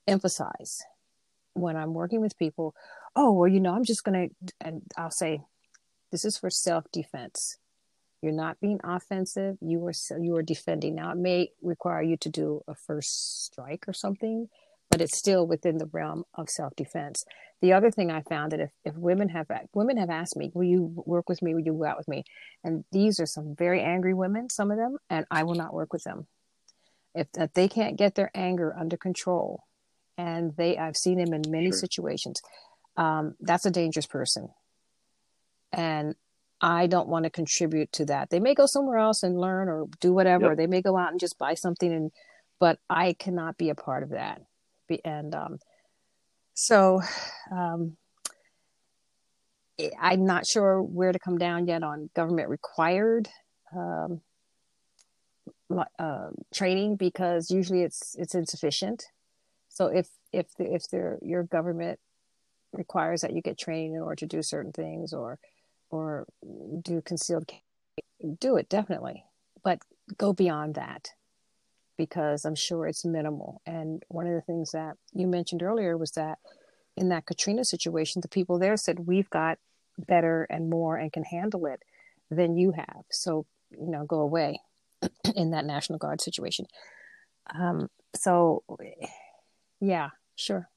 [0.08, 0.82] emphasize
[1.54, 2.76] when I'm working with people,
[3.16, 4.30] oh, well, you know, I'm just to,
[4.62, 5.42] and I'll say,
[6.12, 7.58] this is for self defense.
[8.22, 9.58] You're not being offensive.
[9.62, 10.96] You are you are defending.
[10.96, 14.50] Now it may require you to do a first strike or something,
[14.90, 17.24] but it's still within the realm of self defense.
[17.62, 20.64] The other thing I found that if, if women have women have asked me, will
[20.64, 21.54] you work with me?
[21.54, 22.24] Will you go out with me?
[22.64, 25.92] And these are some very angry women, some of them, and I will not work
[25.92, 26.28] with them.
[27.14, 29.64] If, if they can't get their anger under control,
[30.18, 31.80] and they I've seen them in many sure.
[31.80, 32.42] situations.
[32.98, 34.50] Um, that's a dangerous person,
[35.72, 36.16] and
[36.62, 38.30] I don't want to contribute to that.
[38.30, 40.50] They may go somewhere else and learn or do whatever.
[40.50, 40.58] Yep.
[40.58, 42.12] They may go out and just buy something, and
[42.60, 44.42] but I cannot be a part of that.
[45.04, 45.60] And um,
[46.54, 47.02] so
[47.52, 47.98] um,
[50.00, 53.30] I'm not sure where to come down yet on government required
[53.76, 54.22] um,
[56.00, 59.06] uh, training because usually it's it's insufficient.
[59.70, 62.00] So if if the, if the, your government
[62.74, 65.40] requires that you get training in order to do certain things or
[65.90, 66.28] or
[66.82, 67.50] do concealed
[68.40, 69.24] do it definitely
[69.64, 69.80] but
[70.18, 71.10] go beyond that
[72.00, 76.12] because i'm sure it's minimal and one of the things that you mentioned earlier was
[76.12, 76.40] that
[76.98, 79.60] in that katrina situation the people there said we've got
[80.00, 81.84] better and more and can handle it
[82.32, 84.60] than you have so you know go away
[85.36, 86.66] in that national guard situation
[87.54, 88.64] um, so
[89.80, 90.70] yeah, sure.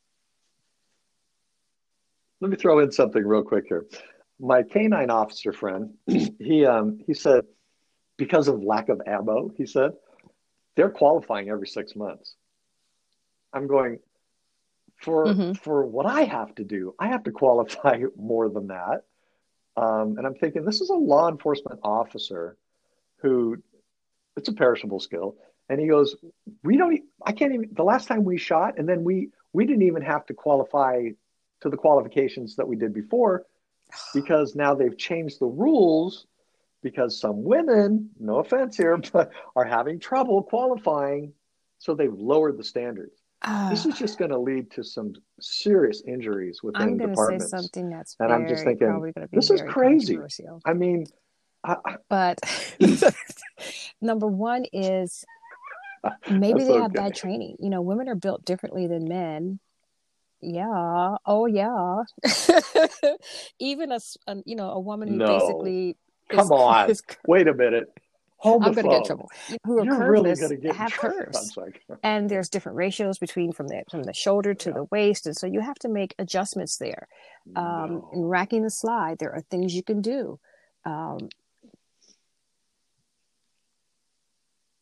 [2.40, 3.86] Let me throw in something real quick here.
[4.40, 7.44] My canine officer friend, he um, he said
[8.16, 9.92] because of lack of ammo, he said
[10.76, 12.34] they're qualifying every six months.
[13.52, 13.98] I'm going
[14.96, 15.52] for mm-hmm.
[15.54, 16.94] for what I have to do.
[16.98, 19.04] I have to qualify more than that.
[19.76, 22.56] Um, and I'm thinking this is a law enforcement officer
[23.16, 23.62] who
[24.36, 25.36] it's a perishable skill
[25.68, 26.16] and he goes,
[26.62, 27.00] "We don't.
[27.24, 27.70] I can't even.
[27.72, 31.08] The last time we shot, and then we we didn't even have to qualify
[31.60, 33.46] to the qualifications that we did before,
[34.14, 36.26] because now they've changed the rules."
[36.82, 41.32] Because some women, no offense here, but are having trouble qualifying,
[41.78, 43.20] so they've lowered the standards.
[43.70, 44.18] this is just ah.
[44.18, 47.50] going to lead to some serious injuries within I'm to say departments.
[47.50, 50.18] something that's And very, I'm just thinking, probably going to be this is crazy.
[50.64, 51.06] I mean,
[51.64, 52.40] I, I- But
[54.00, 55.24] number one is
[56.30, 57.56] maybe they have bad training.
[57.60, 59.60] You know, women are built differently than men.
[60.40, 61.16] Yeah.
[61.24, 62.02] Oh, yeah.
[63.60, 65.38] Even a, a- um, you know, a woman who No.
[65.38, 65.96] basically
[66.32, 66.90] come is, on.
[66.90, 67.92] is Wait a minute.
[68.38, 69.30] Hold I'm going to get in trouble.
[69.64, 71.56] Who are You're really curveless going to get have curves.
[72.02, 74.74] And there's different ratios between from the from the shoulder to Yeah.
[74.74, 77.06] the waist and so you have to make adjustments there
[77.54, 80.40] um, in racking the slide there are things you can do
[80.84, 81.28] um,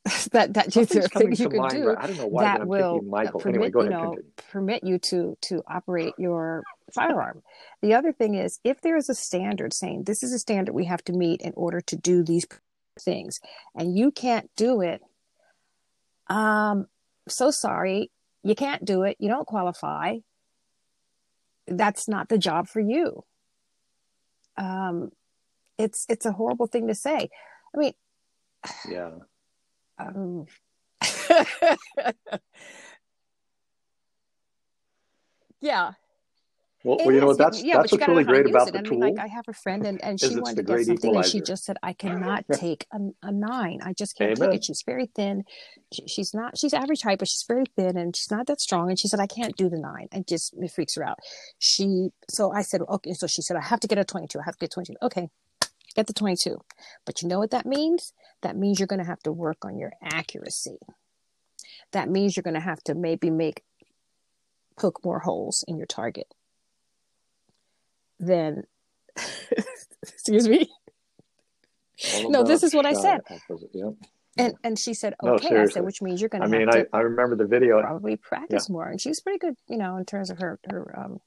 [0.32, 1.98] that that there Something's are coming things you can do right?
[2.00, 3.40] I don't know why, that I'm will Michael.
[3.40, 4.32] permit anyway, go you know continue.
[4.50, 6.62] permit you to to operate your
[6.94, 7.42] firearm
[7.82, 10.86] the other thing is if there is a standard saying this is a standard we
[10.86, 12.46] have to meet in order to do these
[12.98, 13.40] things
[13.74, 15.02] and you can't do it
[16.28, 16.86] um
[17.28, 18.10] so sorry
[18.42, 20.16] you can't do it you don't qualify
[21.68, 23.22] that's not the job for you
[24.56, 25.10] um
[25.78, 27.28] it's it's a horrible thing to say
[27.74, 27.92] i mean
[28.90, 29.10] Yeah.
[30.08, 30.46] Um,
[35.60, 35.92] yeah
[36.82, 37.38] Well, well, you know what?
[37.38, 38.72] That's yeah, that's what's really great about it.
[38.72, 38.98] the I tool.
[39.00, 41.40] mean, like I have a friend and, and she wanted to get something and she
[41.40, 43.80] just said, I cannot take a, a nine.
[43.84, 44.50] I just can't Amen.
[44.50, 44.64] take it.
[44.64, 45.44] She's very thin.
[45.92, 48.88] She, she's not, she's average height, but she's very thin and she's not that strong.
[48.88, 50.08] And she said, I can't do the nine.
[50.12, 51.18] It just, it freaks her out.
[51.58, 53.12] She, so I said, okay.
[53.12, 54.38] So she said, I have to get a 22.
[54.40, 54.94] I have to get 22.
[55.02, 55.28] Okay.
[55.94, 56.58] Get the 22.
[57.04, 58.12] But you know what that means?
[58.42, 60.78] That means you're going to have to work on your accuracy.
[61.92, 63.62] That means you're going to have to maybe make
[64.78, 66.32] poke more holes in your target
[68.20, 68.62] then
[70.02, 70.68] excuse me
[72.28, 73.20] No, this is what I said.
[73.72, 73.94] Yep.
[74.38, 76.46] and and she said No, okay i said which means you're going to.
[76.46, 77.80] I mean, have I, to I remember the video.
[77.82, 80.98] probably practice more and she was pretty good you know in terms of her her
[80.98, 81.20] um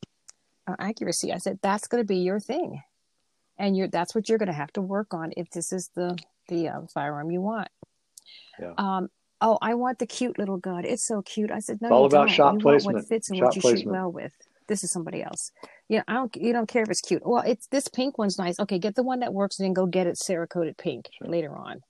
[0.65, 2.81] uh, accuracy i said that's going to be your thing
[3.57, 6.17] and you're that's what you're going to have to work on if this is the
[6.49, 7.67] the um, firearm you want
[8.59, 8.73] Yeah.
[8.77, 9.09] um
[9.41, 11.99] oh i want the cute little gun it's so cute i said no It's all
[12.01, 12.35] you about don't.
[12.35, 12.95] shot you want placement.
[12.97, 13.91] what fits and Shot what you shoot placement.
[13.91, 14.33] well with
[14.67, 15.51] this is somebody else
[15.89, 17.21] you know, I don't you don't care if it's cute.
[17.25, 18.57] Well, it's this pink one's nice.
[18.59, 21.81] Okay, get the one that works and then go get it Cerakoted pink later on.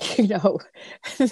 [0.16, 0.60] You know.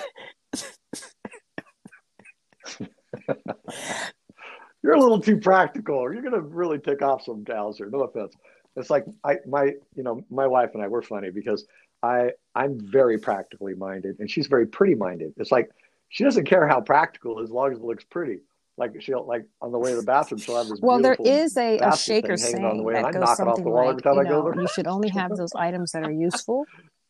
[4.83, 7.89] You're a little too practical, you're going to really tick off some gals here.
[7.89, 8.35] No offense.
[8.77, 11.67] It's like I, my, you know, my wife and I were funny because
[12.03, 15.35] I, I'm very practically minded, and she's very pretty minded.
[15.37, 15.71] It's like
[16.09, 18.41] she doesn't care how practical as long as it looks pretty.
[18.79, 20.81] Like she'll like on the way to the bathroom, she'll have this.
[20.81, 23.23] Well, there is a, a shaker thing on the saying that I goes knock it
[23.23, 24.61] off something the wall like, every time you I go know, there.
[24.63, 26.65] you should only have those items that are useful,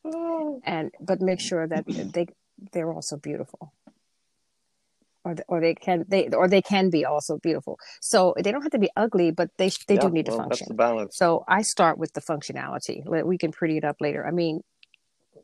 [0.65, 2.27] and but make sure that they
[2.73, 3.73] they're also beautiful,
[5.25, 7.79] or th- or they can they or they can be also beautiful.
[8.01, 10.49] So they don't have to be ugly, but they they yeah, do need to function.
[10.49, 11.17] That's the balance.
[11.17, 13.05] So I start with the functionality.
[13.25, 14.27] We can pretty it up later.
[14.27, 14.61] I mean,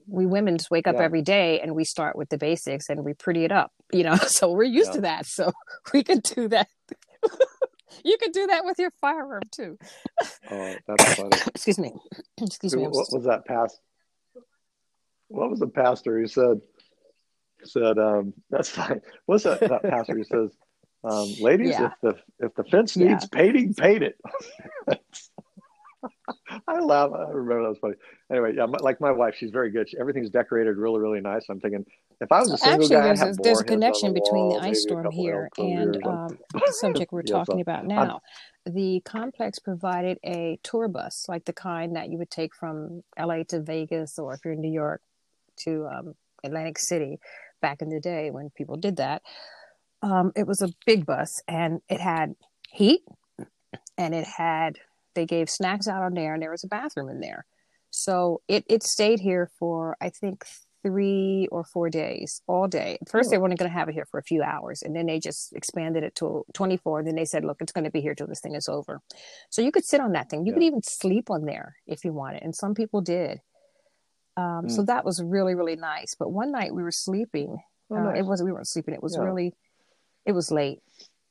[0.06, 1.02] we women just wake up Yeah.
[1.02, 4.16] every day and we start with the basics and we pretty it up, you know.
[4.26, 4.96] So we're used Yeah.
[4.96, 5.26] to that.
[5.26, 5.52] So
[5.92, 6.68] we can do that.
[8.04, 9.78] you can do that with your firearm too.
[10.50, 11.30] Oh, that's funny.
[11.46, 11.92] Excuse me.
[12.40, 12.82] Excuse me.
[12.82, 13.78] What was that past?
[15.28, 16.60] What was the pastor who said?
[17.64, 19.00] Said um, that's fine.
[19.26, 20.56] What's that, that pastor who says,
[21.04, 21.86] um, "Ladies, Yeah.
[21.86, 23.08] if the if the fence Yeah.
[23.08, 24.18] needs painting, paint it."
[26.66, 27.10] I laugh.
[27.12, 27.94] I remember that was funny.
[28.30, 29.88] Anyway, yeah, my, like my wife, she's very good.
[29.88, 31.44] She, everything's decorated really, really nice.
[31.48, 31.84] I'm thinking
[32.20, 34.60] if I was a single Actually, guy, there's a, there's a connection the between wall,
[34.60, 38.20] the ice storm here and um, the subject we're Yes, talking uh, about now.
[38.66, 43.42] The complex provided a tour bus, like the kind that you would take from LA
[43.48, 45.00] to Vegas, or if you're in New York
[45.60, 47.18] to um, Atlantic City
[47.60, 49.22] back in the day when people did that.
[50.02, 52.34] Um, it was a big bus and it had
[52.70, 53.00] heat
[53.96, 54.78] and it had,
[55.14, 57.44] they gave snacks out on there and there was a bathroom in there.
[57.90, 60.44] So it, it stayed here for, I think,
[60.82, 62.98] three or four days, all day.
[63.00, 64.94] At first, they were only going to have it here for a few hours, and
[64.94, 67.00] then they just expanded it to 24.
[67.00, 69.00] And then they said, look, it's going to be here till this thing is over.
[69.50, 70.46] So you could sit on that thing.
[70.46, 72.42] You could even sleep on there if you wanted.
[72.42, 73.40] And some people did.
[74.38, 74.70] Um, Mm.
[74.70, 76.14] So that was really, really nice.
[76.14, 77.50] But one night we were sleeping.
[77.90, 78.18] Oh, uh, nice.
[78.20, 78.94] It wasn't, we weren't sleeping.
[78.94, 79.24] It was Yeah.
[79.24, 79.52] really,
[80.24, 80.80] it was late,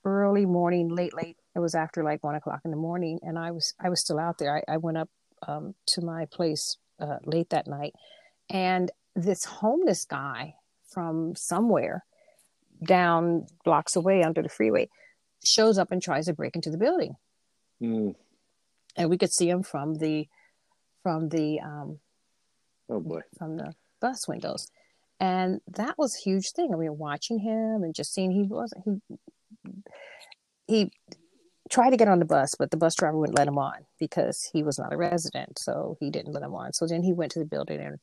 [0.04, 1.38] early morning, late, late.
[1.56, 3.20] It was after like one o'clock in the morning.
[3.22, 4.58] And I was, I was still out there.
[4.58, 5.10] I, I went up
[5.48, 7.94] um, to my place uh, late that night.
[8.50, 10.56] And this homeless guy
[10.94, 12.04] from somewhere
[12.84, 14.90] down blocks away under the freeway
[15.44, 17.16] shows up and tries to break into the building.
[17.82, 18.16] Mm.
[18.96, 20.28] And we could see him from the,
[21.04, 22.00] from the, um,
[22.90, 23.22] Oh boy.
[23.38, 24.68] from the bus windows.
[25.20, 26.70] And that was a huge thing.
[26.74, 29.02] I mean, watching him and just seeing he wasn't he
[30.68, 30.92] he
[31.70, 34.50] tried to get on the bus, but the bus driver wouldn't let him on because
[34.54, 36.74] he was not a resident, so he didn't let him on.
[36.74, 38.00] So then he went to the building and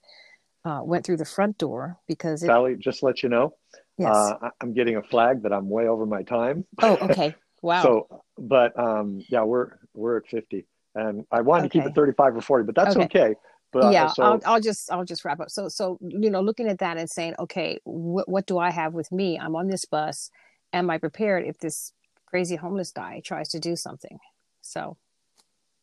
[0.64, 3.54] uh, went through the front door because it, Sally, just let you know,
[3.98, 4.14] yes.
[4.14, 6.64] uh, I'm getting a flag that I'm way over my time.
[6.82, 7.34] oh, okay.
[7.62, 7.82] Wow.
[7.82, 10.66] So, but um, yeah, we're we're at 50,
[10.96, 13.04] and I wanted to keep it 35 or 40, but that's Okay.
[13.04, 13.34] okay.
[13.74, 15.50] But yeah, so I'll, I'll just I'll just wrap up.
[15.50, 18.94] So so you know, looking at that and saying, okay, what what do I have
[18.94, 19.36] with me?
[19.36, 20.30] I'm on this bus.
[20.72, 21.92] Am I prepared if this
[22.24, 24.20] crazy homeless guy tries to do something?
[24.60, 24.96] So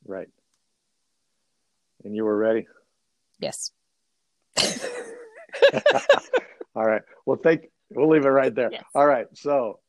[0.05, 0.29] right,
[2.05, 2.65] and you were ready.
[3.39, 3.71] yes.
[6.73, 7.01] All right.
[7.25, 7.67] Well, thank.
[7.89, 8.69] We'll leave it right there.
[8.71, 8.85] Yes.
[8.95, 9.27] All right.
[9.33, 9.79] So,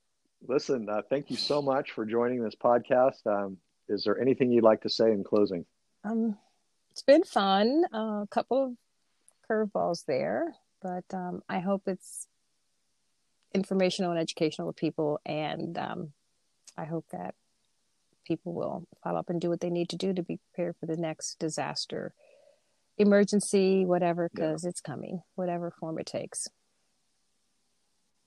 [0.48, 0.88] listen.
[0.88, 3.24] Uh, thank you so much for joining this podcast.
[3.26, 5.64] Um, is there anything you'd like to say in closing?
[6.03, 6.36] Um,
[6.93, 7.84] it's been fun.
[7.93, 8.72] A couple of
[9.51, 12.28] curveballs there, but um, I hope it's
[13.55, 16.12] informational and educational to people, and um,
[16.76, 17.34] I hope that
[18.26, 20.84] people will follow up and do what they need to do to be prepared for
[20.84, 22.12] the next disaster,
[22.99, 26.47] emergency, whatever, because it's coming, whatever form it takes.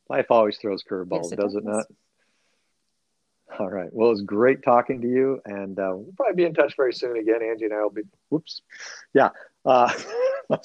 [0.10, 1.76] Life always throws curveballs, Yes, it does it does.
[1.76, 1.86] not?
[3.60, 3.90] All right.
[3.92, 7.18] Well, it's great talking to you, and uh, we'll probably be in touch very soon
[7.18, 7.42] again.
[7.42, 8.02] Angie and I will be.
[8.30, 8.62] Whoops.
[9.14, 9.30] Yeah.
[9.64, 9.92] Uh,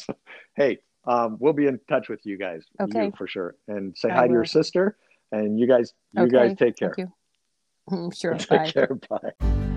[0.57, 2.64] hey, um, we'll be in touch with you guys.
[2.81, 3.07] Okay.
[3.07, 3.55] You for sure.
[3.68, 4.97] And say I hi to your sister,
[5.31, 5.95] and you guys.
[6.14, 6.95] You Okay, guys take care.
[6.95, 8.11] Thank you.
[8.14, 8.35] Sure.
[8.35, 8.70] Take Bye.
[8.70, 8.99] care.
[9.09, 9.76] Bye.